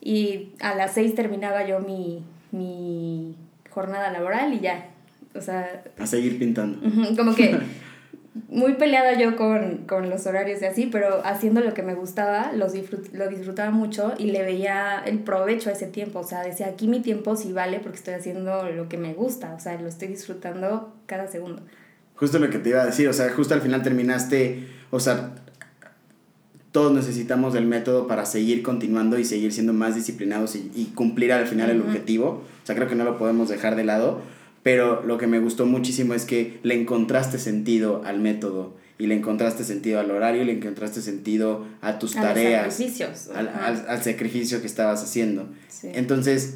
Y 0.02 0.54
a 0.62 0.76
las 0.76 0.94
seis 0.94 1.14
terminaba 1.14 1.68
yo 1.68 1.80
mi, 1.80 2.24
mi 2.52 3.36
jornada 3.70 4.12
laboral 4.12 4.54
y 4.54 4.62
ya. 4.62 4.90
O 5.36 5.42
sea... 5.42 5.84
A 6.00 6.08
seguir 6.08 6.40
pintando. 6.40 6.80
Como 7.18 7.36
que 7.36 7.60
muy 8.50 8.74
peleada 8.74 9.18
yo 9.18 9.36
con, 9.38 10.10
los 10.10 10.28
horarios 10.28 10.62
y 10.62 10.66
así, 10.66 10.90
pero 10.92 11.26
haciendo 11.26 11.62
lo 11.62 11.74
que 11.74 11.84
me 11.84 11.94
gustaba, 11.94 12.52
los 12.54 12.74
lo 13.14 13.30
disfrutaba 13.30 13.72
mucho 13.72 14.14
y 14.18 14.26
le 14.26 14.44
veía 14.44 15.02
el 15.06 15.20
provecho 15.20 15.70
a 15.70 15.74
ese 15.74 15.88
tiempo. 15.88 16.20
O 16.20 16.24
sea, 16.24 16.44
decía, 16.44 16.68
aquí 16.68 16.88
mi 16.88 17.00
tiempo 17.02 17.38
sí 17.38 17.54
vale 17.54 17.80
porque 17.80 17.98
estoy 17.98 18.14
haciendo 18.16 18.70
lo 18.70 18.90
que 18.90 18.98
me 18.98 19.14
gusta, 19.14 19.54
o 19.54 19.60
sea, 19.60 19.80
lo 19.80 19.88
estoy 19.88 20.10
disfrutando 20.10 20.94
cada 21.06 21.28
segundo. 21.28 21.62
Justo 22.16 22.40
lo 22.40 22.50
que 22.50 22.60
te 22.60 22.70
iba 22.70 22.82
a 22.82 22.86
decir, 22.86 23.08
o 23.08 23.14
sea, 23.14 23.30
justo 23.30 23.54
al 23.54 23.62
final 23.62 23.84
terminaste, 23.84 24.68
o 24.92 25.00
sea, 25.00 25.32
todos 26.74 26.92
necesitamos 26.92 27.54
del 27.54 27.66
método 27.66 28.06
para 28.06 28.26
seguir 28.26 28.62
continuando 28.64 29.18
y 29.18 29.24
seguir 29.24 29.54
siendo 29.54 29.72
más 29.72 29.96
disciplinados 29.96 30.58
y, 30.58 30.92
cumplir 30.94 31.32
al 31.32 31.48
final 31.48 31.70
el 31.70 31.80
objetivo. 31.82 32.44
O 32.64 32.66
sea, 32.66 32.76
creo 32.76 32.90
que 32.90 32.96
no 32.96 33.06
lo 33.06 33.18
podemos 33.18 33.48
dejar 33.48 33.78
de 33.78 33.86
lado 33.86 34.22
pero 34.66 35.04
lo 35.06 35.20
que 35.20 35.28
me 35.28 35.38
gustó 35.38 35.68
muchísimo 35.68 36.16
es 36.16 36.26
que 36.26 36.60
le 36.64 36.74
encontraste 36.74 37.38
sentido 37.38 38.02
al 38.04 38.20
método 38.20 38.74
y 38.98 39.06
le 39.06 39.14
encontraste 39.14 39.64
sentido 39.64 40.00
al 40.00 40.10
horario 40.10 40.42
y 40.42 40.46
le 40.46 40.54
encontraste 40.54 41.04
sentido 41.04 41.68
a 41.82 42.00
tus 42.00 42.14
tareas. 42.14 42.74
sacrificios. 42.74 43.30
Al, 43.36 43.48
al, 43.88 44.04
sacrificio 44.04 44.62
que 44.62 44.66
estabas 44.66 45.04
haciendo. 45.04 45.48
Entonces, 45.84 46.56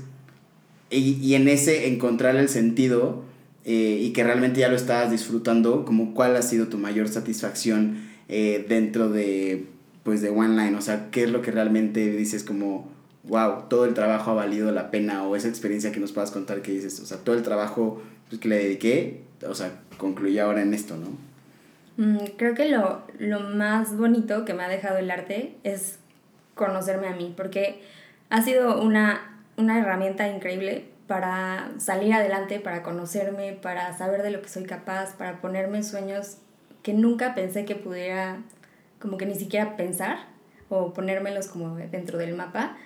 y, 0.90 1.20
y, 1.22 1.36
en 1.36 1.48
ese 1.48 1.88
encontrar 1.88 2.36
el 2.36 2.50
sentido 2.50 3.26
eh, 3.64 4.00
y 4.02 4.12
que 4.12 4.24
realmente 4.24 4.62
ya 4.62 4.70
lo 4.70 4.76
estabas 4.76 5.12
disfrutando, 5.12 5.86
como 5.86 6.16
cuál 6.16 6.36
ha 6.36 6.42
sido 6.42 6.68
tu 6.68 6.80
mayor 6.80 7.10
satisfacción 7.10 8.10
eh, 8.28 8.66
dentro 8.68 9.12
de, 9.12 9.68
pues, 10.02 10.24
de 10.24 10.30
One 10.30 10.56
Line, 10.56 10.76
o 10.76 10.82
sea, 10.82 11.12
qué 11.12 11.26
es 11.26 11.30
lo 11.30 11.44
que 11.44 11.52
realmente 11.52 12.10
dices 12.10 12.44
como 12.44 12.90
wow, 13.24 13.68
todo 13.70 13.86
el 13.86 13.94
trabajo 13.94 14.32
ha 14.32 14.34
valido 14.34 14.72
la 14.72 14.92
pena 14.92 15.24
o 15.24 15.36
esa 15.36 15.48
experiencia 15.48 15.92
que 15.92 16.00
nos 16.00 16.12
puedas 16.12 16.32
contar 16.32 16.62
que 16.62 16.72
dices, 16.72 17.00
o 17.00 17.06
sea, 17.06 17.18
todo 17.18 17.36
el 17.36 17.44
trabajo 17.44 18.02
pues, 18.30 18.40
que 18.42 18.48
le 18.48 18.58
dediqué, 18.58 19.24
o 19.48 19.54
sea, 19.54 19.72
concluye 19.98 20.40
ahora 20.40 20.62
en 20.62 20.74
esto, 20.74 20.96
¿no? 20.98 21.18
Mm, 21.98 22.26
creo 22.38 22.56
que 22.56 22.70
lo, 22.70 23.02
lo 23.18 23.42
más 23.42 23.98
bonito 23.98 24.46
que 24.46 24.54
me 24.54 24.64
ha 24.64 24.70
dejado 24.70 24.98
el 24.98 25.12
arte 25.12 25.56
es 25.64 26.00
conocerme 26.56 27.08
a 27.08 27.16
mí, 27.16 27.34
porque 27.36 27.82
ha 28.30 28.42
sido 28.42 28.82
una, 28.82 29.42
una 29.58 29.80
herramienta 29.80 30.28
increíble 30.30 30.86
para 31.08 31.72
salir 31.78 32.14
adelante, 32.14 32.60
para 32.60 32.84
conocerme, 32.84 33.54
para 33.54 33.98
saber 33.98 34.22
de 34.22 34.32
lo 34.32 34.42
que 34.42 34.50
soy 34.50 34.64
capaz, 34.64 35.16
para 35.16 35.42
ponerme 35.42 35.84
sueños 35.84 36.38
que 36.84 36.94
nunca 36.94 37.36
pensé 37.36 37.66
que 37.66 37.76
pudiera, 37.76 38.38
como 39.00 39.18
que 39.18 39.26
ni 39.26 39.36
siquiera 39.36 39.76
pensar 39.76 40.20
o 40.70 40.94
ponérmelos 40.94 41.48
como 41.48 41.76
dentro 41.76 42.20
del 42.20 42.36
mapa 42.36 42.78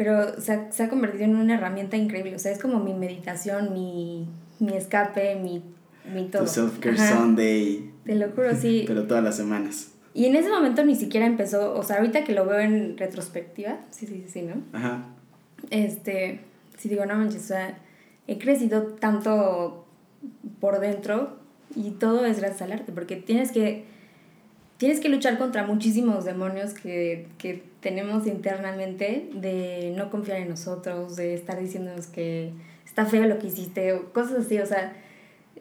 pero 0.00 0.40
se 0.40 0.54
ha, 0.54 0.72
se 0.72 0.82
ha 0.82 0.88
convertido 0.88 1.24
en 1.24 1.36
una 1.36 1.56
herramienta 1.56 1.98
increíble. 1.98 2.34
O 2.34 2.38
sea, 2.38 2.52
es 2.52 2.58
como 2.58 2.80
mi 2.80 2.94
meditación, 2.94 3.74
mi, 3.74 4.26
mi 4.58 4.72
escape, 4.72 5.34
mi, 5.34 5.62
mi 6.10 6.24
todo. 6.28 6.44
Tu 6.44 6.48
self-care 6.48 6.96
Sunday. 6.96 7.90
Te 8.06 8.14
lo 8.14 8.30
juro, 8.30 8.56
sí. 8.56 8.84
Pero 8.86 9.06
todas 9.06 9.22
las 9.22 9.36
semanas. 9.36 9.92
Y 10.14 10.24
en 10.24 10.36
ese 10.36 10.48
momento 10.48 10.82
ni 10.86 10.96
siquiera 10.96 11.26
empezó, 11.26 11.74
o 11.74 11.82
sea, 11.82 11.96
ahorita 11.96 12.24
que 12.24 12.32
lo 12.32 12.46
veo 12.46 12.60
en 12.60 12.96
retrospectiva, 12.96 13.76
sí, 13.90 14.06
sí, 14.06 14.24
sí, 14.26 14.40
¿no? 14.40 14.62
Ajá. 14.72 15.04
Este, 15.68 16.40
sí 16.78 16.88
digo, 16.88 17.04
no 17.04 17.16
manches, 17.16 17.42
o 17.42 17.48
sea, 17.48 17.78
he 18.26 18.38
crecido 18.38 18.84
tanto 18.84 19.84
por 20.60 20.80
dentro 20.80 21.36
y 21.76 21.90
todo 21.90 22.24
es 22.24 22.38
gracias 22.38 22.62
al 22.62 22.72
arte, 22.72 22.90
porque 22.90 23.16
tienes 23.16 23.52
que 23.52 23.84
tienes 24.78 24.98
que 24.98 25.10
luchar 25.10 25.36
contra 25.36 25.66
muchísimos 25.66 26.24
demonios 26.24 26.72
que, 26.72 27.26
que, 27.36 27.62
tenemos 27.80 28.26
internamente 28.26 29.30
de 29.34 29.92
no 29.96 30.10
confiar 30.10 30.38
en 30.38 30.48
nosotros, 30.48 31.16
de 31.16 31.34
estar 31.34 31.58
diciéndonos 31.58 32.06
que 32.06 32.52
está 32.84 33.06
feo 33.06 33.24
lo 33.24 33.38
que 33.38 33.48
hiciste, 33.48 33.92
o 33.92 34.12
cosas 34.12 34.46
así, 34.46 34.58
o 34.58 34.66
sea, 34.66 34.94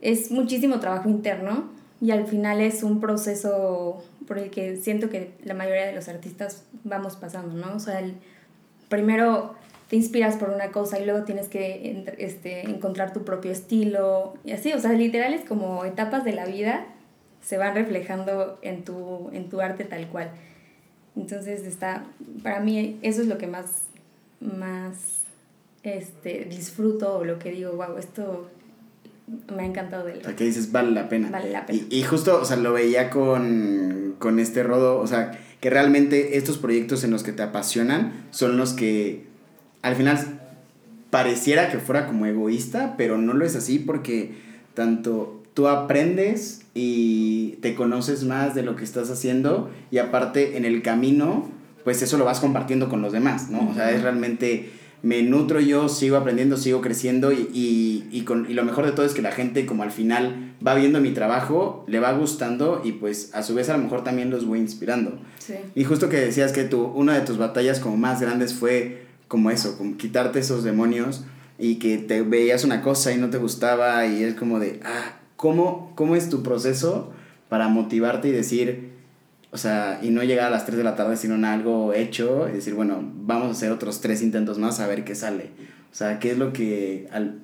es 0.01 0.31
muchísimo 0.31 0.79
trabajo 0.79 1.09
interno 1.09 1.69
y 2.01 2.11
al 2.11 2.25
final 2.25 2.61
es 2.61 2.83
un 2.83 2.99
proceso 2.99 4.03
por 4.27 4.37
el 4.37 4.49
que 4.49 4.77
siento 4.77 5.09
que 5.09 5.31
la 5.43 5.53
mayoría 5.53 5.85
de 5.85 5.93
los 5.93 6.07
artistas 6.07 6.63
vamos 6.83 7.15
pasando, 7.15 7.55
¿no? 7.55 7.75
O 7.75 7.79
sea, 7.79 7.99
el, 7.99 8.15
primero 8.89 9.55
te 9.89 9.95
inspiras 9.95 10.35
por 10.35 10.49
una 10.49 10.71
cosa 10.71 10.99
y 10.99 11.05
luego 11.05 11.23
tienes 11.23 11.47
que 11.47 12.05
este, 12.17 12.61
encontrar 12.69 13.13
tu 13.13 13.23
propio 13.23 13.51
estilo 13.51 14.33
y 14.43 14.51
así, 14.51 14.73
o 14.73 14.79
sea, 14.79 14.91
literal 14.93 15.33
es 15.33 15.45
como 15.45 15.85
etapas 15.85 16.23
de 16.23 16.33
la 16.33 16.45
vida 16.45 16.85
se 17.41 17.57
van 17.57 17.73
reflejando 17.73 18.59
en 18.61 18.83
tu, 18.83 19.29
en 19.31 19.49
tu 19.49 19.61
arte 19.61 19.85
tal 19.85 20.07
cual. 20.07 20.31
Entonces 21.15 21.63
está, 21.63 22.05
para 22.43 22.59
mí 22.59 22.99
eso 23.01 23.21
es 23.21 23.27
lo 23.27 23.37
que 23.37 23.47
más, 23.47 23.83
más 24.39 25.21
este, 25.83 26.45
disfruto 26.45 27.17
o 27.17 27.25
lo 27.25 27.39
que 27.39 27.51
digo, 27.51 27.73
wow, 27.73 27.97
esto 27.97 28.49
me 29.53 29.63
ha 29.63 29.65
encantado 29.65 30.05
de 30.05 30.13
él. 30.13 30.19
O 30.21 30.23
sea, 30.23 30.35
que 30.35 30.45
dices, 30.45 30.71
vale 30.71 30.91
la 30.91 31.09
pena. 31.09 31.29
Vale 31.29 31.51
la 31.51 31.65
pena. 31.65 31.81
Y, 31.89 32.03
justo, 32.03 32.39
o 32.41 32.45
sea, 32.45 32.57
lo 32.57 32.73
veía 32.73 33.09
con, 33.09 34.15
con 34.19 34.39
este 34.39 34.63
rodo, 34.63 34.99
o 34.99 35.07
sea, 35.07 35.39
que 35.59 35.69
realmente 35.69 36.37
estos 36.37 36.57
proyectos 36.57 37.03
en 37.03 37.11
los 37.11 37.23
que 37.23 37.31
te 37.31 37.43
apasionan 37.43 38.27
son 38.31 38.57
los 38.57 38.73
que 38.73 39.27
al 39.81 39.95
final 39.95 40.39
pareciera 41.09 41.71
que 41.71 41.79
fuera 41.79 42.07
como 42.07 42.25
egoísta, 42.25 42.95
pero 42.97 43.17
no 43.17 43.33
lo 43.33 43.45
es 43.45 43.55
así 43.55 43.79
porque 43.79 44.35
tanto 44.73 45.38
tú 45.59 45.67
aprendes 45.67 46.61
y 46.73 47.57
te 47.59 47.75
conoces 47.75 48.23
más 48.23 48.55
de 48.55 48.63
lo 48.63 48.77
que 48.77 48.85
estás 48.85 49.09
haciendo 49.09 49.69
y 49.91 49.97
aparte 49.97 50.55
en 50.55 50.63
el 50.63 50.81
camino, 50.81 51.49
pues 51.83 52.01
eso 52.01 52.17
lo 52.17 52.23
vas 52.23 52.39
compartiendo 52.39 52.87
con 52.87 53.01
los 53.01 53.11
demás, 53.11 53.49
¿no? 53.49 53.69
O 53.69 53.73
sea, 53.73 53.91
es 53.91 54.01
realmente 54.01 54.71
me 55.01 55.21
nutro 55.21 55.59
yo, 55.59 55.89
sigo 55.89 56.15
aprendiendo, 56.15 56.55
sigo 56.55 56.79
creciendo 56.79 57.33
y, 57.33 57.49
y, 57.53 58.07
y, 58.09 58.21
con, 58.21 58.49
y 58.49 58.53
lo 58.53 58.63
mejor 58.63 58.85
de 58.85 58.93
todo 58.93 59.05
es 59.05 59.13
que 59.13 59.21
la 59.21 59.33
gente 59.33 59.65
como 59.65 59.83
al 59.83 59.91
final 59.91 60.55
va 60.65 60.75
viendo 60.75 61.01
mi 61.01 61.11
trabajo, 61.11 61.83
le 61.89 61.99
va 61.99 62.13
gustando 62.13 62.79
y 62.81 62.93
pues 62.93 63.31
a 63.33 63.43
su 63.43 63.53
vez 63.53 63.67
a 63.67 63.75
lo 63.75 63.83
mejor 63.83 64.05
también 64.05 64.29
los 64.29 64.45
voy 64.45 64.59
inspirando. 64.59 65.19
Sí. 65.39 65.55
Y 65.75 65.83
justo 65.83 66.07
que 66.07 66.21
decías 66.21 66.53
que 66.53 66.63
tu, 66.63 66.85
una 66.85 67.15
de 67.15 67.25
tus 67.25 67.37
batallas 67.37 67.81
como 67.81 67.97
más 67.97 68.21
grandes 68.21 68.53
fue 68.53 69.07
como 69.27 69.51
eso, 69.51 69.77
como 69.77 69.97
quitarte 69.97 70.39
esos 70.39 70.63
demonios 70.63 71.25
y 71.57 71.75
que 71.79 71.97
te 71.97 72.21
veías 72.21 72.63
una 72.63 72.81
cosa 72.81 73.11
y 73.11 73.17
no 73.17 73.29
te 73.29 73.39
gustaba 73.39 74.05
y 74.05 74.23
es 74.23 74.35
como 74.35 74.59
de, 74.59 74.79
ah, 74.85 75.18
¿cómo, 75.39 75.93
cómo 75.95 76.17
es 76.17 76.29
tu 76.29 76.43
proceso 76.43 77.13
para 77.47 77.69
motivarte 77.69 78.27
y 78.27 78.31
decir, 78.31 78.89
o 79.51 79.57
sea, 79.57 80.01
y 80.03 80.09
no 80.09 80.21
llegar 80.21 80.47
a 80.47 80.49
las 80.49 80.65
3 80.65 80.77
de 80.77 80.83
la 80.83 80.97
tarde 80.97 81.15
sino 81.15 81.47
algo 81.47 81.93
hecho 81.93 82.49
y 82.49 82.51
decir, 82.51 82.73
bueno, 82.73 82.99
vamos 83.01 83.47
a 83.47 83.51
hacer 83.51 83.71
otros 83.71 84.01
tres 84.01 84.21
intentos 84.21 84.59
más 84.59 84.81
a 84.81 84.87
ver 84.87 85.05
qué 85.05 85.15
sale. 85.15 85.51
O 85.93 85.95
sea, 85.95 86.19
¿qué 86.19 86.31
es 86.31 86.37
lo 86.37 86.51
que, 86.51 87.07
al, 87.13 87.39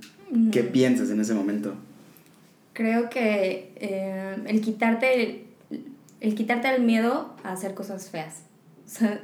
¿qué 0.51 0.63
piensas 0.63 1.10
en 1.10 1.21
ese 1.21 1.34
momento? 1.34 1.73
Creo 2.73 3.10
que 3.10 3.71
eh, 3.77 4.36
el 4.45 4.60
quitarte 4.60 5.45
el, 6.19 6.36
quitarte 6.36 6.67
el 6.75 6.84
miedo 6.84 7.34
a 7.45 7.53
hacer 7.53 7.75
cosas 7.75 8.10
feas. 8.10 8.41
O 8.86 8.89
sea, 8.89 9.21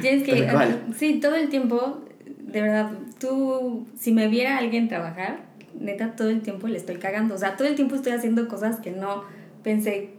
tienes 0.00 0.24
que... 0.24 0.50
sí, 0.98 1.20
todo 1.20 1.36
el 1.36 1.50
tiempo, 1.50 2.02
de 2.40 2.62
verdad, 2.62 2.90
tú, 3.20 3.86
si 3.96 4.10
me 4.10 4.26
viera 4.26 4.58
alguien 4.58 4.88
trabajar, 4.88 5.51
neta, 5.78 6.16
todo 6.16 6.28
el 6.28 6.42
tiempo 6.42 6.68
le 6.68 6.76
estoy 6.76 6.96
cagando. 6.96 7.34
O 7.34 7.38
sea, 7.38 7.56
todo 7.56 7.68
el 7.68 7.74
tiempo 7.74 7.94
estoy 7.94 8.12
haciendo 8.12 8.48
cosas 8.48 8.80
que 8.80 8.90
no 8.90 9.24
pensé 9.62 10.10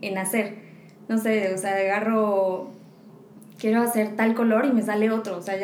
en 0.00 0.18
hacer. 0.18 0.56
No 1.08 1.18
sé, 1.18 1.52
o 1.54 1.58
sea, 1.58 1.76
agarro, 1.76 2.70
quiero 3.58 3.82
hacer 3.82 4.16
tal 4.16 4.34
color 4.34 4.66
y 4.66 4.72
me 4.72 4.82
sale 4.82 5.10
otro, 5.10 5.38
o 5.38 5.42
sea, 5.42 5.56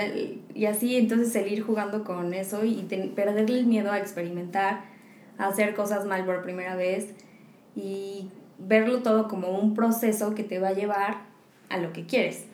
y 0.54 0.66
así 0.66 0.96
entonces 0.96 1.34
el 1.36 1.52
ir 1.52 1.62
jugando 1.62 2.02
con 2.02 2.34
eso 2.34 2.64
y 2.64 2.82
perderle 3.14 3.60
el 3.60 3.66
miedo 3.66 3.92
a 3.92 3.98
experimentar, 3.98 4.84
a 5.38 5.46
hacer 5.48 5.74
cosas 5.74 6.04
mal 6.04 6.24
por 6.24 6.42
primera 6.42 6.74
vez 6.74 7.08
y 7.76 8.30
verlo 8.58 9.02
todo 9.02 9.28
como 9.28 9.58
un 9.58 9.74
proceso 9.74 10.34
que 10.34 10.42
te 10.42 10.58
va 10.58 10.68
a 10.68 10.72
llevar 10.72 11.26
a 11.68 11.78
lo 11.78 11.92
que 11.92 12.06
quieres. 12.06 12.44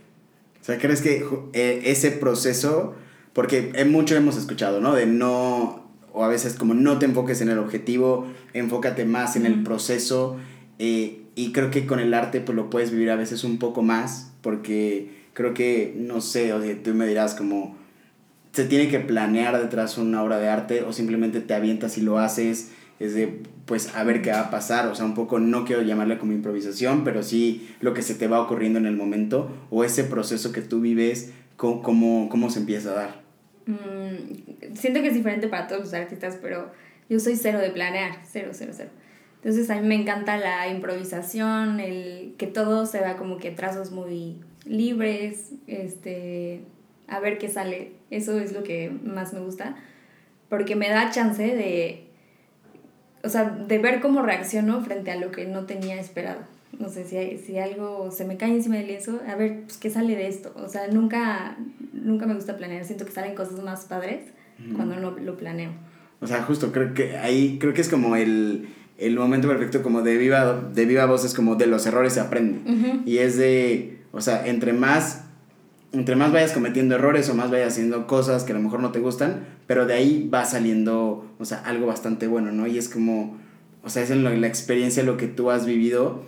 O 0.60 0.64
sea, 0.64 0.78
¿crees 0.78 1.00
que 1.00 1.24
eh, 1.54 1.82
ese 1.86 2.10
proceso, 2.12 2.94
porque 3.32 3.72
mucho 3.84 4.16
hemos 4.16 4.36
escuchado, 4.36 4.80
¿no? 4.80 4.94
De 4.94 5.06
no, 5.06 5.81
o 6.12 6.24
a 6.24 6.28
veces 6.28 6.54
como 6.54 6.74
no 6.74 6.98
te 6.98 7.06
enfoques 7.06 7.40
en 7.40 7.48
el 7.48 7.58
objetivo, 7.58 8.26
enfócate 8.52 9.04
más 9.04 9.36
en 9.36 9.46
el 9.46 9.62
proceso. 9.62 10.36
Eh, 10.78 11.22
y 11.34 11.52
creo 11.52 11.70
que 11.70 11.86
con 11.86 12.00
el 12.00 12.12
arte 12.14 12.40
pues 12.40 12.56
lo 12.56 12.70
puedes 12.70 12.90
vivir 12.90 13.10
a 13.10 13.16
veces 13.16 13.44
un 13.44 13.58
poco 13.58 13.82
más, 13.82 14.32
porque 14.42 15.22
creo 15.32 15.54
que, 15.54 15.94
no 15.96 16.20
sé, 16.20 16.52
o 16.52 16.62
sea, 16.62 16.82
tú 16.82 16.94
me 16.94 17.06
dirás 17.06 17.34
como, 17.34 17.76
se 18.52 18.64
tiene 18.64 18.88
que 18.88 19.00
planear 19.00 19.58
detrás 19.58 19.96
una 19.96 20.22
obra 20.22 20.38
de 20.38 20.48
arte 20.48 20.82
o 20.82 20.92
simplemente 20.92 21.40
te 21.40 21.54
avientas 21.54 21.96
y 21.96 22.02
lo 22.02 22.18
haces, 22.18 22.72
es 23.00 23.14
de, 23.14 23.40
pues, 23.64 23.94
a 23.94 24.04
ver 24.04 24.22
qué 24.22 24.30
va 24.30 24.40
a 24.40 24.50
pasar, 24.50 24.88
o 24.88 24.94
sea, 24.94 25.06
un 25.06 25.14
poco, 25.14 25.38
no 25.38 25.64
quiero 25.64 25.82
llamarle 25.82 26.18
como 26.18 26.32
improvisación, 26.32 27.02
pero 27.04 27.22
sí 27.22 27.68
lo 27.80 27.94
que 27.94 28.02
se 28.02 28.14
te 28.14 28.28
va 28.28 28.40
ocurriendo 28.40 28.78
en 28.78 28.86
el 28.86 28.96
momento 28.96 29.50
o 29.70 29.84
ese 29.84 30.04
proceso 30.04 30.52
que 30.52 30.60
tú 30.60 30.80
vives, 30.80 31.32
cómo, 31.56 32.28
cómo, 32.28 32.50
se 32.50 32.60
empieza 32.60 32.90
a 32.90 32.94
dar. 32.94 33.21
Mm, 33.66 34.74
siento 34.74 35.00
que 35.00 35.08
es 35.08 35.14
diferente 35.14 35.48
para 35.48 35.66
todos 35.66 35.82
los 35.82 35.94
artistas, 35.94 36.38
pero 36.40 36.70
yo 37.08 37.20
soy 37.20 37.36
cero 37.36 37.58
de 37.58 37.70
planear, 37.70 38.18
cero, 38.24 38.50
cero, 38.52 38.72
cero. 38.74 38.90
Entonces 39.36 39.68
a 39.70 39.80
mí 39.80 39.86
me 39.86 39.96
encanta 39.96 40.36
la 40.36 40.68
improvisación, 40.68 41.80
el 41.80 42.34
que 42.38 42.46
todo 42.46 42.86
se 42.86 43.00
vea 43.00 43.16
como 43.16 43.38
que 43.38 43.50
trazos 43.50 43.90
muy 43.90 44.40
libres, 44.64 45.50
este, 45.66 46.60
a 47.08 47.18
ver 47.18 47.38
qué 47.38 47.48
sale. 47.48 47.92
Eso 48.10 48.38
es 48.38 48.52
lo 48.52 48.62
que 48.62 48.90
más 48.90 49.32
me 49.32 49.40
gusta, 49.40 49.76
porque 50.48 50.76
me 50.76 50.88
da 50.88 51.10
chance 51.10 51.42
de, 51.42 52.06
o 53.24 53.28
sea, 53.28 53.44
de 53.50 53.78
ver 53.78 54.00
cómo 54.00 54.22
reacciono 54.22 54.80
frente 54.82 55.10
a 55.10 55.16
lo 55.16 55.32
que 55.32 55.46
no 55.46 55.66
tenía 55.66 56.00
esperado. 56.00 56.40
No 56.78 56.88
sé, 56.88 57.04
si, 57.04 57.38
si 57.38 57.58
algo 57.58 58.10
se 58.10 58.24
me 58.24 58.36
cae 58.36 58.50
encima 58.50 58.76
del 58.76 58.86
lienzo, 58.86 59.20
a 59.28 59.34
ver, 59.36 59.62
pues, 59.64 59.76
¿qué 59.76 59.90
sale 59.90 60.16
de 60.16 60.28
esto? 60.28 60.52
O 60.56 60.68
sea, 60.68 60.88
nunca, 60.88 61.56
nunca 61.92 62.26
me 62.26 62.34
gusta 62.34 62.56
planear, 62.56 62.84
siento 62.84 63.04
que 63.04 63.12
salen 63.12 63.34
cosas 63.34 63.62
más 63.62 63.84
padres 63.84 64.20
cuando 64.76 64.96
no 64.96 65.10
lo 65.10 65.36
planeo. 65.36 65.72
O 66.20 66.26
sea, 66.26 66.42
justo 66.42 66.72
creo 66.72 66.94
que 66.94 67.18
ahí, 67.18 67.58
creo 67.58 67.74
que 67.74 67.80
es 67.80 67.88
como 67.88 68.16
el 68.16 68.68
el 69.02 69.16
momento 69.16 69.48
perfecto 69.48 69.82
como 69.82 70.02
de 70.02 70.16
viva, 70.16 70.60
de 70.72 70.84
viva 70.86 71.06
voz 71.06 71.24
es 71.24 71.34
como 71.34 71.56
de 71.56 71.66
los 71.66 71.86
errores 71.86 72.12
se 72.12 72.20
aprende. 72.20 72.60
Y 73.04 73.18
es 73.18 73.36
de, 73.36 73.98
o 74.12 74.20
sea, 74.20 74.46
entre 74.46 74.72
más, 74.72 75.24
entre 75.92 76.14
más 76.14 76.32
vayas 76.32 76.52
cometiendo 76.52 76.94
errores 76.94 77.28
o 77.28 77.34
más 77.34 77.50
vayas 77.50 77.72
haciendo 77.72 78.06
cosas 78.06 78.44
que 78.44 78.52
a 78.52 78.54
lo 78.54 78.62
mejor 78.62 78.80
no 78.80 78.92
te 78.92 79.00
gustan, 79.00 79.44
pero 79.66 79.86
de 79.86 79.94
ahí 79.94 80.28
va 80.32 80.44
saliendo, 80.44 81.26
o 81.40 81.44
sea, 81.44 81.58
algo 81.58 81.86
bastante 81.86 82.28
bueno, 82.28 82.52
¿no? 82.52 82.68
Y 82.68 82.78
es 82.78 82.88
como, 82.88 83.38
o 83.82 83.90
sea, 83.90 84.04
es 84.04 84.10
en 84.10 84.22
la 84.22 84.46
experiencia 84.46 85.02
lo 85.02 85.16
que 85.16 85.26
tú 85.26 85.50
has 85.50 85.66
vivido. 85.66 86.22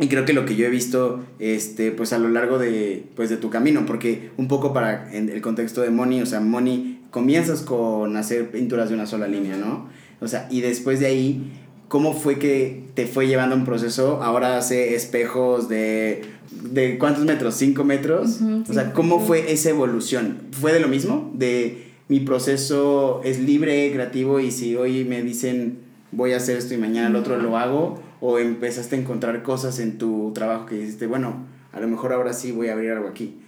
Y 0.00 0.08
creo 0.08 0.24
que 0.24 0.32
lo 0.32 0.44
que 0.44 0.54
yo 0.54 0.66
he 0.66 0.70
visto, 0.70 1.24
este, 1.40 1.90
pues 1.90 2.12
a 2.12 2.18
lo 2.18 2.28
largo 2.28 2.58
de, 2.58 3.04
pues, 3.16 3.30
de 3.30 3.36
tu 3.36 3.50
camino, 3.50 3.84
porque 3.84 4.30
un 4.36 4.46
poco 4.46 4.72
para 4.72 5.12
en 5.12 5.28
el 5.28 5.40
contexto 5.40 5.80
de 5.82 5.90
Moni, 5.90 6.22
o 6.22 6.26
sea, 6.26 6.40
Moni, 6.40 7.00
comienzas 7.10 7.62
con 7.62 8.16
hacer 8.16 8.50
pinturas 8.50 8.90
de 8.90 8.94
una 8.94 9.06
sola 9.06 9.26
línea, 9.26 9.56
¿no? 9.56 9.88
O 10.20 10.28
sea, 10.28 10.46
y 10.50 10.60
después 10.60 11.00
de 11.00 11.06
ahí, 11.06 11.50
¿cómo 11.88 12.14
fue 12.14 12.38
que 12.38 12.84
te 12.94 13.06
fue 13.06 13.26
llevando 13.26 13.56
un 13.56 13.64
proceso? 13.64 14.22
Ahora 14.22 14.56
hace 14.56 14.94
espejos 14.94 15.68
de, 15.68 16.22
de 16.70 16.96
¿cuántos 16.98 17.24
metros? 17.24 17.54
¿Cinco 17.54 17.82
metros? 17.82 18.38
o 18.68 18.72
sea, 18.72 18.92
¿cómo 18.92 19.18
fue 19.18 19.52
esa 19.52 19.70
evolución? 19.70 20.38
¿Fue 20.52 20.72
de 20.72 20.78
lo 20.78 20.86
mismo? 20.86 21.32
De 21.34 21.88
mi 22.06 22.20
proceso 22.20 23.20
es 23.24 23.40
libre, 23.40 23.90
creativo 23.92 24.38
y 24.38 24.52
si 24.52 24.76
hoy 24.76 25.04
me 25.04 25.22
dicen 25.22 25.78
voy 26.10 26.32
a 26.32 26.38
hacer 26.38 26.56
esto 26.56 26.72
y 26.72 26.78
mañana 26.78 27.08
el 27.08 27.16
otro 27.16 27.36
lo 27.36 27.58
hago 27.58 28.00
o 28.20 28.38
empezaste 28.38 28.96
a 28.96 28.98
encontrar 28.98 29.42
cosas 29.42 29.78
en 29.78 29.98
tu 29.98 30.32
trabajo 30.32 30.66
que 30.66 30.76
dijiste, 30.76 31.06
bueno, 31.06 31.46
a 31.72 31.80
lo 31.80 31.88
mejor 31.88 32.12
ahora 32.12 32.32
sí 32.32 32.52
voy 32.52 32.68
a 32.68 32.72
abrir 32.72 32.92
algo 32.92 33.08
aquí. 33.08 33.40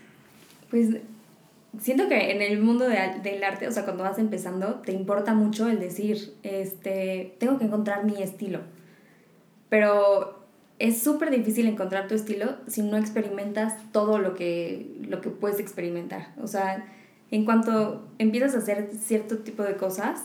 Pues 0.70 0.88
siento 1.78 2.08
que 2.08 2.32
en 2.32 2.42
el 2.42 2.60
mundo 2.60 2.86
del 2.86 3.44
arte, 3.44 3.68
o 3.68 3.72
sea, 3.72 3.84
cuando 3.84 4.04
vas 4.04 4.18
empezando, 4.18 4.76
te 4.76 4.92
importa 4.92 5.34
mucho 5.34 5.68
el 5.68 5.80
decir, 5.80 6.34
este, 6.42 7.34
tengo 7.38 7.58
que 7.58 7.64
encontrar 7.64 8.04
mi 8.04 8.22
estilo. 8.22 8.60
Pero 9.68 10.40
es 10.78 11.02
súper 11.02 11.30
difícil 11.30 11.66
encontrar 11.66 12.08
tu 12.08 12.14
estilo 12.14 12.56
si 12.66 12.82
no 12.82 12.96
experimentas 12.96 13.74
todo 13.92 14.18
lo 14.18 14.34
que, 14.34 14.96
lo 15.08 15.20
que 15.20 15.30
puedes 15.30 15.60
experimentar. 15.60 16.32
O 16.42 16.46
sea, 16.46 16.86
en 17.30 17.44
cuanto 17.44 18.08
empiezas 18.18 18.54
a 18.54 18.58
hacer 18.58 18.90
cierto 18.98 19.38
tipo 19.38 19.62
de 19.62 19.76
cosas, 19.76 20.22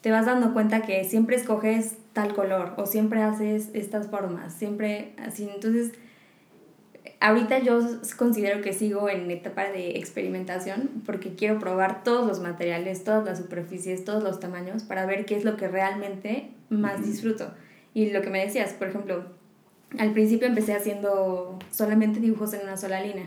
te 0.00 0.10
vas 0.10 0.26
dando 0.26 0.52
cuenta 0.52 0.82
que 0.82 1.04
siempre 1.04 1.36
escoges 1.36 1.96
tal 2.12 2.34
color 2.34 2.74
o 2.76 2.86
siempre 2.86 3.22
haces 3.22 3.70
estas 3.72 4.08
formas, 4.08 4.54
siempre 4.54 5.12
así. 5.18 5.48
Entonces, 5.52 5.92
ahorita 7.20 7.58
yo 7.60 7.80
considero 8.16 8.62
que 8.62 8.72
sigo 8.72 9.08
en 9.08 9.30
etapa 9.30 9.64
de 9.64 9.98
experimentación 9.98 11.02
porque 11.06 11.34
quiero 11.34 11.58
probar 11.58 12.02
todos 12.02 12.26
los 12.26 12.40
materiales, 12.40 13.04
todas 13.04 13.24
las 13.24 13.38
superficies, 13.38 14.04
todos 14.04 14.22
los 14.22 14.40
tamaños 14.40 14.82
para 14.82 15.06
ver 15.06 15.26
qué 15.26 15.36
es 15.36 15.44
lo 15.44 15.56
que 15.56 15.68
realmente 15.68 16.50
más 16.68 17.04
disfruto. 17.04 17.52
Y 17.94 18.10
lo 18.10 18.22
que 18.22 18.30
me 18.30 18.44
decías, 18.44 18.72
por 18.72 18.88
ejemplo, 18.88 19.24
al 19.98 20.12
principio 20.12 20.46
empecé 20.46 20.74
haciendo 20.74 21.58
solamente 21.70 22.20
dibujos 22.20 22.54
en 22.54 22.62
una 22.62 22.76
sola 22.76 23.00
línea. 23.00 23.26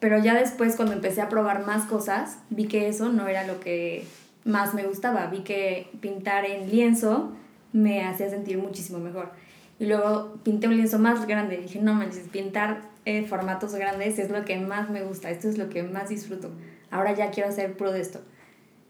Pero 0.00 0.18
ya 0.18 0.34
después, 0.34 0.76
cuando 0.76 0.94
empecé 0.94 1.22
a 1.22 1.28
probar 1.28 1.66
más 1.66 1.86
cosas, 1.86 2.38
vi 2.50 2.66
que 2.66 2.88
eso 2.88 3.08
no 3.08 3.26
era 3.26 3.46
lo 3.46 3.58
que 3.58 4.04
más 4.44 4.74
me 4.74 4.84
gustaba. 4.84 5.26
Vi 5.26 5.40
que 5.40 5.88
pintar 6.00 6.44
en 6.44 6.70
lienzo 6.70 7.32
me 7.72 8.04
hacía 8.04 8.30
sentir 8.30 8.58
muchísimo 8.58 8.98
mejor. 8.98 9.30
Y 9.78 9.86
luego 9.86 10.38
pinté 10.42 10.66
un 10.66 10.76
lienzo 10.76 10.98
más 10.98 11.26
grande. 11.26 11.56
Y 11.56 11.62
dije, 11.62 11.80
no 11.80 11.94
manches, 11.94 12.28
pintar 12.28 12.82
eh, 13.04 13.24
formatos 13.26 13.74
grandes 13.74 14.18
es 14.18 14.30
lo 14.30 14.44
que 14.44 14.58
más 14.58 14.90
me 14.90 15.02
gusta, 15.02 15.30
esto 15.30 15.48
es 15.48 15.56
lo 15.56 15.68
que 15.68 15.82
más 15.82 16.08
disfruto. 16.08 16.50
Ahora 16.90 17.14
ya 17.14 17.30
quiero 17.30 17.48
hacer 17.48 17.76
pro 17.76 17.92
de 17.92 18.00
esto. 18.00 18.20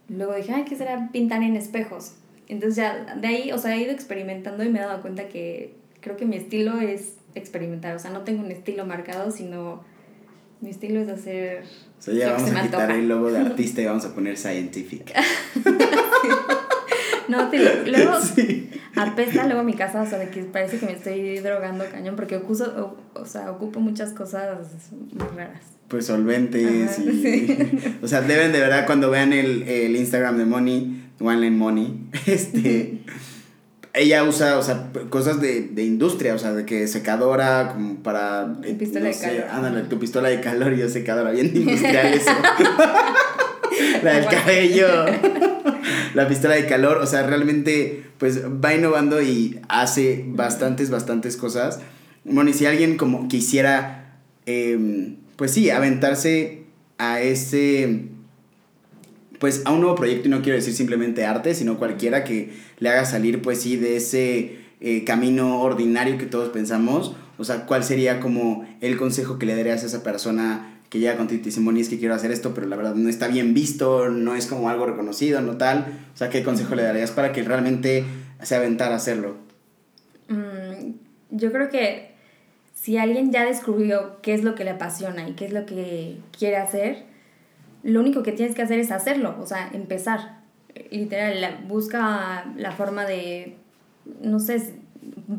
Luego 0.08 0.34
dije, 0.34 0.52
ay, 0.52 0.64
¿qué 0.64 0.76
será 0.76 1.10
pintar 1.12 1.42
en 1.42 1.56
espejos? 1.56 2.14
Entonces 2.48 2.76
ya 2.76 3.14
de 3.14 3.26
ahí, 3.28 3.52
o 3.52 3.58
sea, 3.58 3.76
he 3.76 3.82
ido 3.82 3.92
experimentando 3.92 4.64
y 4.64 4.70
me 4.70 4.78
he 4.78 4.82
dado 4.82 5.02
cuenta 5.02 5.28
que 5.28 5.74
creo 6.00 6.16
que 6.16 6.24
mi 6.24 6.36
estilo 6.36 6.80
es 6.80 7.14
experimentar. 7.34 7.94
O 7.94 7.98
sea, 7.98 8.10
no 8.10 8.22
tengo 8.22 8.42
un 8.42 8.50
estilo 8.50 8.86
marcado, 8.86 9.30
sino 9.30 9.84
mi 10.60 10.70
estilo 10.70 11.00
es 11.00 11.08
hacer... 11.08 11.64
O 11.98 12.02
sea, 12.02 12.14
ya 12.14 12.32
vamos 12.32 12.50
a 12.50 12.62
quitar 12.62 12.90
el 12.90 13.08
logo 13.08 13.30
de 13.30 13.38
artista 13.46 13.82
y 13.82 13.84
vamos 13.84 14.06
a 14.06 14.14
poner 14.14 14.38
scientific. 14.38 15.12
No, 17.28 17.48
te 17.50 17.58
luego 17.86 18.12
apesta 18.96 19.46
luego 19.46 19.62
mi 19.62 19.74
casa, 19.74 20.02
o 20.02 20.06
sea, 20.06 20.18
de 20.18 20.28
que 20.30 20.42
parece 20.42 20.78
que 20.78 20.86
me 20.86 20.92
estoy 20.92 21.38
drogando 21.38 21.84
cañón 21.90 22.16
porque 22.16 22.36
ocupo, 22.36 22.96
o, 23.14 23.26
sea, 23.26 23.50
ocupo 23.50 23.80
muchas 23.80 24.12
cosas 24.12 24.58
muy 24.90 25.28
raras. 25.36 25.60
Pues 25.88 26.06
solventes 26.06 26.98
y... 26.98 27.98
O 28.02 28.08
sea, 28.08 28.22
deben 28.22 28.52
de 28.52 28.60
verdad 28.60 28.86
cuando 28.86 29.10
vean 29.10 29.32
el, 29.32 29.62
el 29.62 29.96
Instagram 29.96 30.38
de 30.38 30.44
Money, 30.44 31.04
One 31.20 31.40
Lane 31.40 31.50
Money, 31.50 32.08
este... 32.26 33.00
ella 33.94 34.24
usa, 34.24 34.58
o 34.58 34.62
sea, 34.62 34.90
cosas 35.10 35.40
de, 35.40 35.62
de 35.62 35.84
industria, 35.84 36.34
o 36.34 36.38
sea, 36.38 36.52
de 36.52 36.64
que 36.64 36.88
secadora, 36.88 37.72
como 37.74 37.96
para... 38.02 38.54
Tu 38.62 38.76
pistola 38.78 39.08
de 39.08 39.18
calor. 39.18 39.44
Ándale, 39.50 39.82
tu 39.82 39.98
pistola 39.98 40.28
de 40.28 40.40
calor 40.40 40.72
y 40.72 40.78
yo 40.78 40.88
secadora, 40.88 41.30
bien 41.30 41.52
industrial 41.54 42.14
eso. 42.14 42.30
la 44.02 44.14
del 44.14 44.26
cabello, 44.26 44.88
la 46.14 46.28
pistola 46.28 46.54
de 46.54 46.66
calor, 46.66 46.98
o 46.98 47.06
sea, 47.06 47.26
realmente, 47.26 48.04
pues, 48.18 48.44
va 48.44 48.74
innovando 48.74 49.22
y 49.22 49.60
hace 49.68 50.24
bastantes, 50.26 50.90
bastantes 50.90 51.36
cosas. 51.36 51.80
Bueno, 52.24 52.50
y 52.50 52.52
si 52.52 52.66
alguien 52.66 52.96
como 52.96 53.28
quisiera, 53.28 54.20
em, 54.46 55.16
pues 55.36 55.52
sí, 55.52 55.70
aventarse 55.70 56.64
a 56.98 57.20
ese 57.20 58.08
pues 59.38 59.62
a 59.64 59.72
un 59.72 59.80
nuevo 59.80 59.94
proyecto 59.94 60.28
y 60.28 60.30
no 60.30 60.42
quiero 60.42 60.56
decir 60.56 60.74
simplemente 60.74 61.24
arte, 61.24 61.54
sino 61.54 61.78
cualquiera 61.78 62.24
que 62.24 62.52
le 62.78 62.88
haga 62.88 63.04
salir 63.04 63.40
pues 63.40 63.60
sí 63.60 63.76
de 63.76 63.96
ese 63.96 64.58
eh, 64.80 65.04
camino 65.04 65.60
ordinario 65.60 66.18
que 66.18 66.26
todos 66.26 66.50
pensamos, 66.50 67.14
o 67.36 67.44
sea, 67.44 67.66
¿cuál 67.66 67.84
sería 67.84 68.20
como 68.20 68.66
el 68.80 68.96
consejo 68.96 69.38
que 69.38 69.46
le 69.46 69.56
darías 69.56 69.84
a 69.84 69.86
esa 69.86 70.02
persona 70.02 70.77
que 70.88 70.98
llega 70.98 71.16
contigo 71.16 71.40
y 71.40 71.42
te 71.42 71.50
dice, 71.50 71.80
es 71.80 71.88
que 71.88 71.98
quiero 71.98 72.14
hacer 72.14 72.30
esto, 72.30 72.54
pero 72.54 72.66
la 72.66 72.76
verdad 72.76 72.94
no 72.94 73.08
está 73.08 73.28
bien 73.28 73.54
visto, 73.54 74.08
no 74.08 74.34
es 74.34 74.46
como 74.46 74.68
algo 74.68 74.86
reconocido, 74.86 75.40
no 75.40 75.56
tal, 75.56 75.86
o 76.14 76.16
sea, 76.16 76.30
¿qué 76.30 76.42
consejo 76.42 76.74
le 76.74 76.82
darías 76.82 77.10
para 77.10 77.32
que 77.32 77.42
realmente 77.42 78.04
se 78.42 78.56
aventara 78.56 78.94
a 78.94 78.96
hacerlo? 78.96 79.36
Mm, 80.28 80.92
yo 81.30 81.52
creo 81.52 81.68
que 81.68 82.12
si 82.74 82.96
alguien 82.96 83.32
ya 83.32 83.44
descubrió 83.44 84.18
qué 84.22 84.34
es 84.34 84.44
lo 84.44 84.54
que 84.54 84.64
le 84.64 84.70
apasiona 84.70 85.28
y 85.28 85.32
qué 85.34 85.46
es 85.46 85.52
lo 85.52 85.66
que 85.66 86.18
quiere 86.36 86.56
hacer, 86.56 87.04
lo 87.82 88.00
único 88.00 88.22
que 88.22 88.32
tienes 88.32 88.54
que 88.54 88.62
hacer 88.62 88.78
es 88.78 88.90
hacerlo, 88.90 89.36
o 89.40 89.46
sea, 89.46 89.68
empezar. 89.72 90.38
Literal, 90.90 91.64
busca 91.66 92.46
la 92.56 92.72
forma 92.72 93.04
de, 93.04 93.56
no 94.22 94.38
sé, 94.38 94.74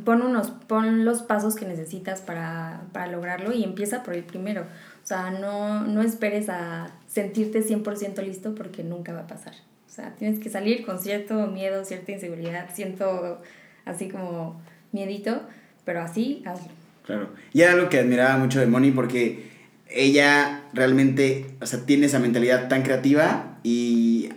pon, 0.03 0.21
unos, 0.21 0.51
pon 0.51 1.05
los 1.05 1.21
pasos 1.21 1.55
que 1.55 1.65
necesitas 1.65 2.21
para, 2.21 2.81
para 2.91 3.07
lograrlo 3.07 3.53
y 3.53 3.63
empieza 3.63 4.03
por 4.03 4.13
el 4.13 4.23
primero. 4.23 4.65
O 5.09 5.11
sea, 5.11 5.31
no, 5.31 5.87
no 5.87 6.03
esperes 6.03 6.49
a 6.49 6.91
sentirte 7.07 7.63
100% 7.63 8.21
listo 8.21 8.53
porque 8.53 8.83
nunca 8.83 9.11
va 9.11 9.21
a 9.21 9.27
pasar. 9.27 9.55
O 9.87 9.91
sea, 9.91 10.13
tienes 10.13 10.39
que 10.39 10.51
salir 10.51 10.85
con 10.85 10.99
cierto 10.99 11.47
miedo, 11.47 11.83
cierta 11.83 12.11
inseguridad, 12.11 12.69
siento 12.75 13.41
así 13.85 14.07
como 14.07 14.61
miedito, 14.91 15.41
pero 15.83 16.03
así 16.03 16.43
hazlo. 16.45 16.67
Claro. 17.07 17.29
Y 17.53 17.61
era 17.61 17.71
algo 17.71 17.89
que 17.89 17.97
admiraba 17.97 18.37
mucho 18.37 18.59
de 18.59 18.67
Moni 18.67 18.91
porque 18.91 19.49
ella 19.89 20.65
realmente, 20.73 21.55
o 21.59 21.65
sea, 21.65 21.87
tiene 21.87 22.05
esa 22.05 22.19
mentalidad 22.19 22.67
tan 22.67 22.83
creativa 22.83 23.57
y 23.63 24.29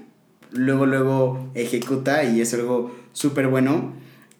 luego, 0.53 0.87
luego 0.87 1.51
ejecuta 1.55 2.25
y 2.25 2.41
es 2.41 2.55
algo 2.55 2.97
súper 3.13 3.49
bueno. 3.49 3.93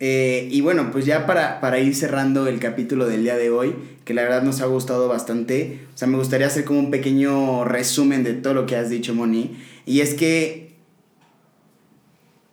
Eh, 0.05 0.49
y 0.51 0.63
bueno, 0.63 0.91
pues 0.91 1.07
ya 1.07 1.29
para, 1.29 1.61
para 1.61 1.79
ir 1.79 1.95
cerrando 1.95 2.49
el 2.49 2.59
capítulo 2.59 3.07
del 3.07 3.23
día 3.23 3.37
de 3.37 3.51
hoy, 3.51 3.77
que 4.05 4.15
la 4.15 4.23
verdad 4.23 4.43
nos 4.43 4.61
ha 4.61 4.67
gustado 4.67 5.07
bastante, 5.07 5.87
o 5.95 5.97
sea, 5.97 6.09
me 6.09 6.19
gustaría 6.19 6.49
hacer 6.49 6.65
como 6.65 6.81
un 6.81 6.91
pequeño 6.91 7.65
resumen 7.65 8.25
de 8.25 8.33
todo 8.33 8.53
lo 8.53 8.67
que 8.67 8.75
has 8.75 8.91
dicho, 8.91 9.15
Moni. 9.15 9.57
Y 9.87 10.01
es 10.01 10.15
que, 10.15 10.75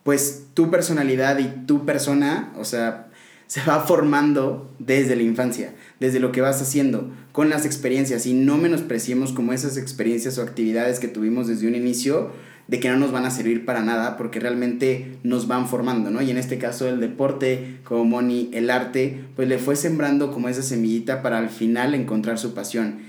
pues 0.03 0.43
tu 0.53 0.69
personalidad 0.69 1.39
y 1.39 1.65
tu 1.65 1.87
persona, 1.87 2.53
o 2.55 2.65
sea, 2.65 3.07
se 3.47 3.63
va 3.63 3.79
formando 3.79 4.71
desde 4.77 5.15
la 5.15 5.23
infancia, 5.23 5.73
desde 5.99 6.19
lo 6.19 6.31
que 6.31 6.41
vas 6.41 6.61
haciendo, 6.61 7.09
con 7.31 7.49
las 7.49 7.65
experiencias 7.65 8.27
y 8.27 8.33
no 8.35 8.59
menospreciemos 8.59 9.33
como 9.33 9.53
esas 9.53 9.75
experiencias 9.75 10.37
o 10.37 10.43
actividades 10.43 10.99
que 10.99 11.07
tuvimos 11.07 11.47
desde 11.47 11.67
un 11.67 11.73
inicio 11.73 12.29
de 12.69 12.79
que 12.79 12.87
no 12.87 12.97
nos 12.97 13.11
van 13.11 13.25
a 13.25 13.31
servir 13.31 13.65
para 13.65 13.81
nada 13.81 14.15
porque 14.15 14.39
realmente 14.39 15.17
nos 15.23 15.47
van 15.47 15.67
formando, 15.67 16.11
¿no? 16.11 16.21
Y 16.21 16.29
en 16.29 16.37
este 16.37 16.59
caso 16.59 16.87
el 16.87 16.99
deporte, 16.99 17.79
como 17.83 18.05
Moni, 18.05 18.51
el 18.53 18.69
arte, 18.69 19.23
pues 19.35 19.47
le 19.47 19.57
fue 19.57 19.75
sembrando 19.75 20.31
como 20.31 20.49
esa 20.49 20.61
semillita 20.61 21.23
para 21.23 21.39
al 21.39 21.49
final 21.49 21.95
encontrar 21.95 22.37
su 22.37 22.53
pasión. 22.53 22.99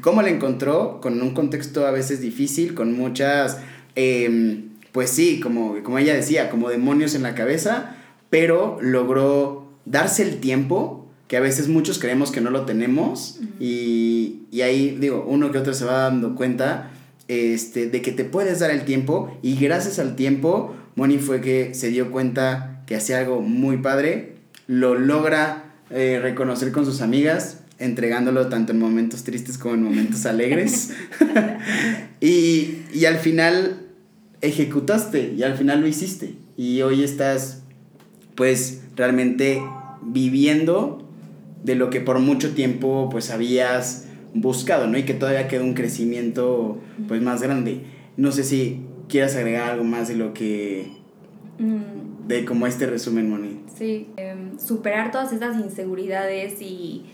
¿Cómo 0.00 0.22
la 0.22 0.30
encontró? 0.30 1.00
Con 1.00 1.20
un 1.20 1.34
contexto 1.34 1.88
a 1.88 1.90
veces 1.90 2.20
difícil, 2.20 2.74
con 2.74 2.96
muchas, 2.96 3.58
em, 3.96 4.68
pues 4.92 5.10
sí, 5.10 5.40
como, 5.40 5.82
como 5.82 5.98
ella 5.98 6.14
decía, 6.14 6.48
como 6.48 6.68
demonios 6.68 7.16
en 7.16 7.24
la 7.24 7.34
cabeza, 7.34 7.96
pero 8.30 8.78
logró 8.80 9.72
darse 9.86 10.22
el 10.22 10.38
tiempo, 10.38 11.08
que 11.26 11.36
a 11.36 11.40
veces 11.40 11.66
muchos 11.66 11.98
creemos 11.98 12.30
que 12.30 12.40
no 12.40 12.50
lo 12.50 12.64
tenemos, 12.64 13.40
y, 13.58 14.42
y, 14.52 14.60
ahí 14.60 14.96
digo, 15.00 15.26
uno 15.28 15.50
que 15.50 15.58
otro 15.58 15.74
se 15.74 15.84
va 15.84 16.02
dando 16.02 16.36
cuenta 16.36 16.92
este, 17.30 17.88
de 17.88 18.02
que 18.02 18.10
te 18.10 18.24
puedes 18.24 18.58
dar 18.58 18.72
el 18.72 18.84
tiempo, 18.84 19.38
y 19.40 19.54
gracias 19.54 20.00
al 20.00 20.16
tiempo, 20.16 20.74
Moni 20.96 21.18
fue 21.18 21.40
que 21.40 21.74
se 21.74 21.90
dio 21.90 22.10
cuenta 22.10 22.82
que 22.86 22.96
hacía 22.96 23.18
algo 23.18 23.40
muy 23.40 23.76
padre, 23.76 24.34
lo 24.66 24.96
logra 24.96 25.76
eh, 25.90 26.18
reconocer 26.20 26.72
con 26.72 26.84
sus 26.84 27.00
amigas, 27.00 27.60
entregándolo 27.78 28.48
tanto 28.48 28.72
en 28.72 28.80
momentos 28.80 29.22
tristes 29.22 29.58
como 29.58 29.74
en 29.76 29.84
momentos 29.84 30.26
alegres. 30.26 30.90
y, 32.20 32.78
y 32.92 33.04
al 33.04 33.18
final 33.18 33.86
ejecutaste 34.40 35.32
y 35.36 35.44
al 35.44 35.56
final 35.56 35.82
lo 35.82 35.86
hiciste. 35.86 36.34
Y 36.56 36.82
hoy 36.82 37.04
estás 37.04 37.62
pues 38.34 38.80
realmente 38.96 39.62
viviendo 40.02 41.08
de 41.62 41.76
lo 41.76 41.90
que 41.90 42.00
por 42.00 42.18
mucho 42.18 42.54
tiempo 42.54 43.08
pues 43.08 43.30
habías 43.30 44.06
buscado, 44.34 44.86
¿no? 44.86 44.98
Y 44.98 45.04
que 45.04 45.14
todavía 45.14 45.48
queda 45.48 45.62
un 45.62 45.74
crecimiento 45.74 46.78
pues 47.08 47.22
más 47.22 47.42
grande. 47.42 47.82
No 48.16 48.32
sé 48.32 48.44
si 48.44 48.82
quieras 49.08 49.36
agregar 49.36 49.70
algo 49.70 49.84
más 49.84 50.08
de 50.08 50.14
lo 50.16 50.32
que... 50.34 50.98
Mm. 51.58 52.26
de 52.26 52.46
como 52.46 52.66
este 52.66 52.86
resumen, 52.86 53.28
Moni. 53.28 53.60
Sí, 53.76 54.08
em, 54.16 54.58
superar 54.58 55.10
todas 55.10 55.32
esas 55.32 55.56
inseguridades 55.56 56.62
y 56.62 57.04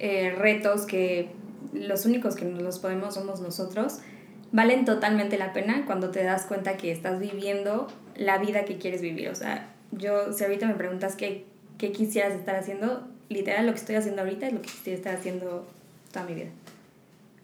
eh, 0.00 0.34
retos 0.36 0.86
que 0.86 1.30
los 1.72 2.04
únicos 2.06 2.34
que 2.34 2.44
nos 2.44 2.62
los 2.62 2.78
podemos 2.78 3.14
somos 3.14 3.40
nosotros, 3.40 4.00
valen 4.52 4.84
totalmente 4.84 5.38
la 5.38 5.52
pena 5.52 5.84
cuando 5.86 6.10
te 6.10 6.22
das 6.22 6.46
cuenta 6.46 6.76
que 6.76 6.92
estás 6.92 7.20
viviendo 7.20 7.88
la 8.16 8.38
vida 8.38 8.64
que 8.64 8.78
quieres 8.78 9.00
vivir. 9.00 9.28
O 9.28 9.34
sea, 9.34 9.72
yo, 9.92 10.32
si 10.32 10.44
ahorita 10.44 10.66
me 10.66 10.74
preguntas 10.74 11.16
qué, 11.16 11.44
qué 11.78 11.92
quisieras 11.92 12.34
estar 12.34 12.56
haciendo, 12.56 13.06
literal 13.28 13.66
lo 13.66 13.72
que 13.72 13.78
estoy 13.78 13.96
haciendo 13.96 14.22
ahorita 14.22 14.46
es 14.46 14.52
lo 14.52 14.62
que 14.62 14.70
quisiera 14.70 14.96
estar 14.96 15.14
haciendo 15.14 15.66
toda 16.14 16.26
mi 16.26 16.34
vida. 16.34 16.46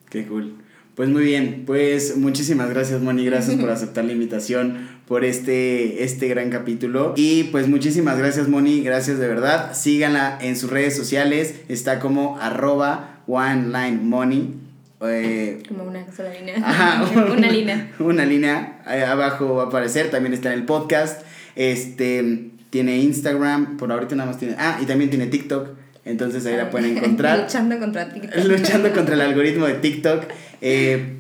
Qué 0.08 0.26
cool. 0.26 0.54
Pues 0.94 1.08
muy 1.08 1.24
bien, 1.24 1.64
pues 1.66 2.16
muchísimas 2.16 2.70
gracias 2.70 3.00
Moni, 3.00 3.24
gracias 3.24 3.56
por 3.56 3.70
aceptar 3.70 4.04
la 4.04 4.12
invitación, 4.12 4.88
por 5.06 5.24
este, 5.24 6.04
este 6.04 6.28
gran 6.28 6.50
capítulo. 6.50 7.14
Y 7.16 7.44
pues 7.44 7.68
muchísimas 7.68 8.18
gracias 8.18 8.48
Moni, 8.48 8.82
gracias 8.82 9.18
de 9.18 9.26
verdad. 9.26 9.74
Síganla 9.74 10.38
en 10.40 10.56
sus 10.56 10.70
redes 10.70 10.96
sociales, 10.96 11.54
está 11.68 11.98
como 11.98 12.38
arroba 12.38 13.22
one 13.26 13.68
line 13.68 14.00
money. 14.02 14.54
Eh, 15.02 15.62
como 15.66 15.84
una 15.84 16.04
sola 16.12 16.30
línea. 16.32 16.56
Ajá, 16.64 17.04
una 17.32 17.50
línea. 17.50 17.92
Una 17.98 18.24
línea, 18.24 18.82
abajo 19.10 19.54
va 19.54 19.64
a 19.64 19.66
aparecer, 19.66 20.10
también 20.10 20.34
está 20.34 20.52
en 20.52 20.60
el 20.60 20.66
podcast. 20.66 21.22
Este, 21.56 22.50
tiene 22.70 22.98
Instagram, 22.98 23.78
por 23.78 23.90
ahorita 23.90 24.14
nada 24.14 24.30
más 24.30 24.38
tiene. 24.38 24.54
Ah, 24.58 24.78
y 24.82 24.86
también 24.86 25.10
tiene 25.10 25.26
TikTok. 25.26 25.79
Entonces 26.04 26.46
ahí 26.46 26.56
la 26.56 26.70
pueden 26.70 26.96
encontrar. 26.96 27.40
Luchando 27.42 27.78
contra 27.78 28.08
TikTok. 28.08 28.44
Luchando 28.44 28.92
contra 28.92 29.14
el 29.14 29.20
algoritmo 29.20 29.66
de 29.66 29.74
TikTok. 29.74 30.24
Eh, 30.60 31.16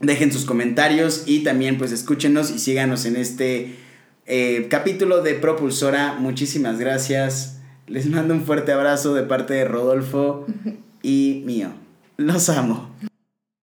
dejen 0.00 0.32
sus 0.32 0.44
comentarios 0.44 1.24
y 1.26 1.40
también 1.40 1.78
pues 1.78 1.92
escúchenos 1.92 2.50
y 2.50 2.58
síganos 2.58 3.04
en 3.04 3.16
este 3.16 3.74
eh, 4.26 4.66
capítulo 4.70 5.22
de 5.22 5.34
Propulsora. 5.34 6.14
Muchísimas 6.18 6.78
gracias. 6.78 7.60
Les 7.86 8.06
mando 8.06 8.34
un 8.34 8.44
fuerte 8.44 8.72
abrazo 8.72 9.14
de 9.14 9.22
parte 9.22 9.54
de 9.54 9.64
Rodolfo 9.64 10.46
y 11.02 11.42
mío. 11.46 11.70
Los 12.16 12.48
amo. 12.48 12.90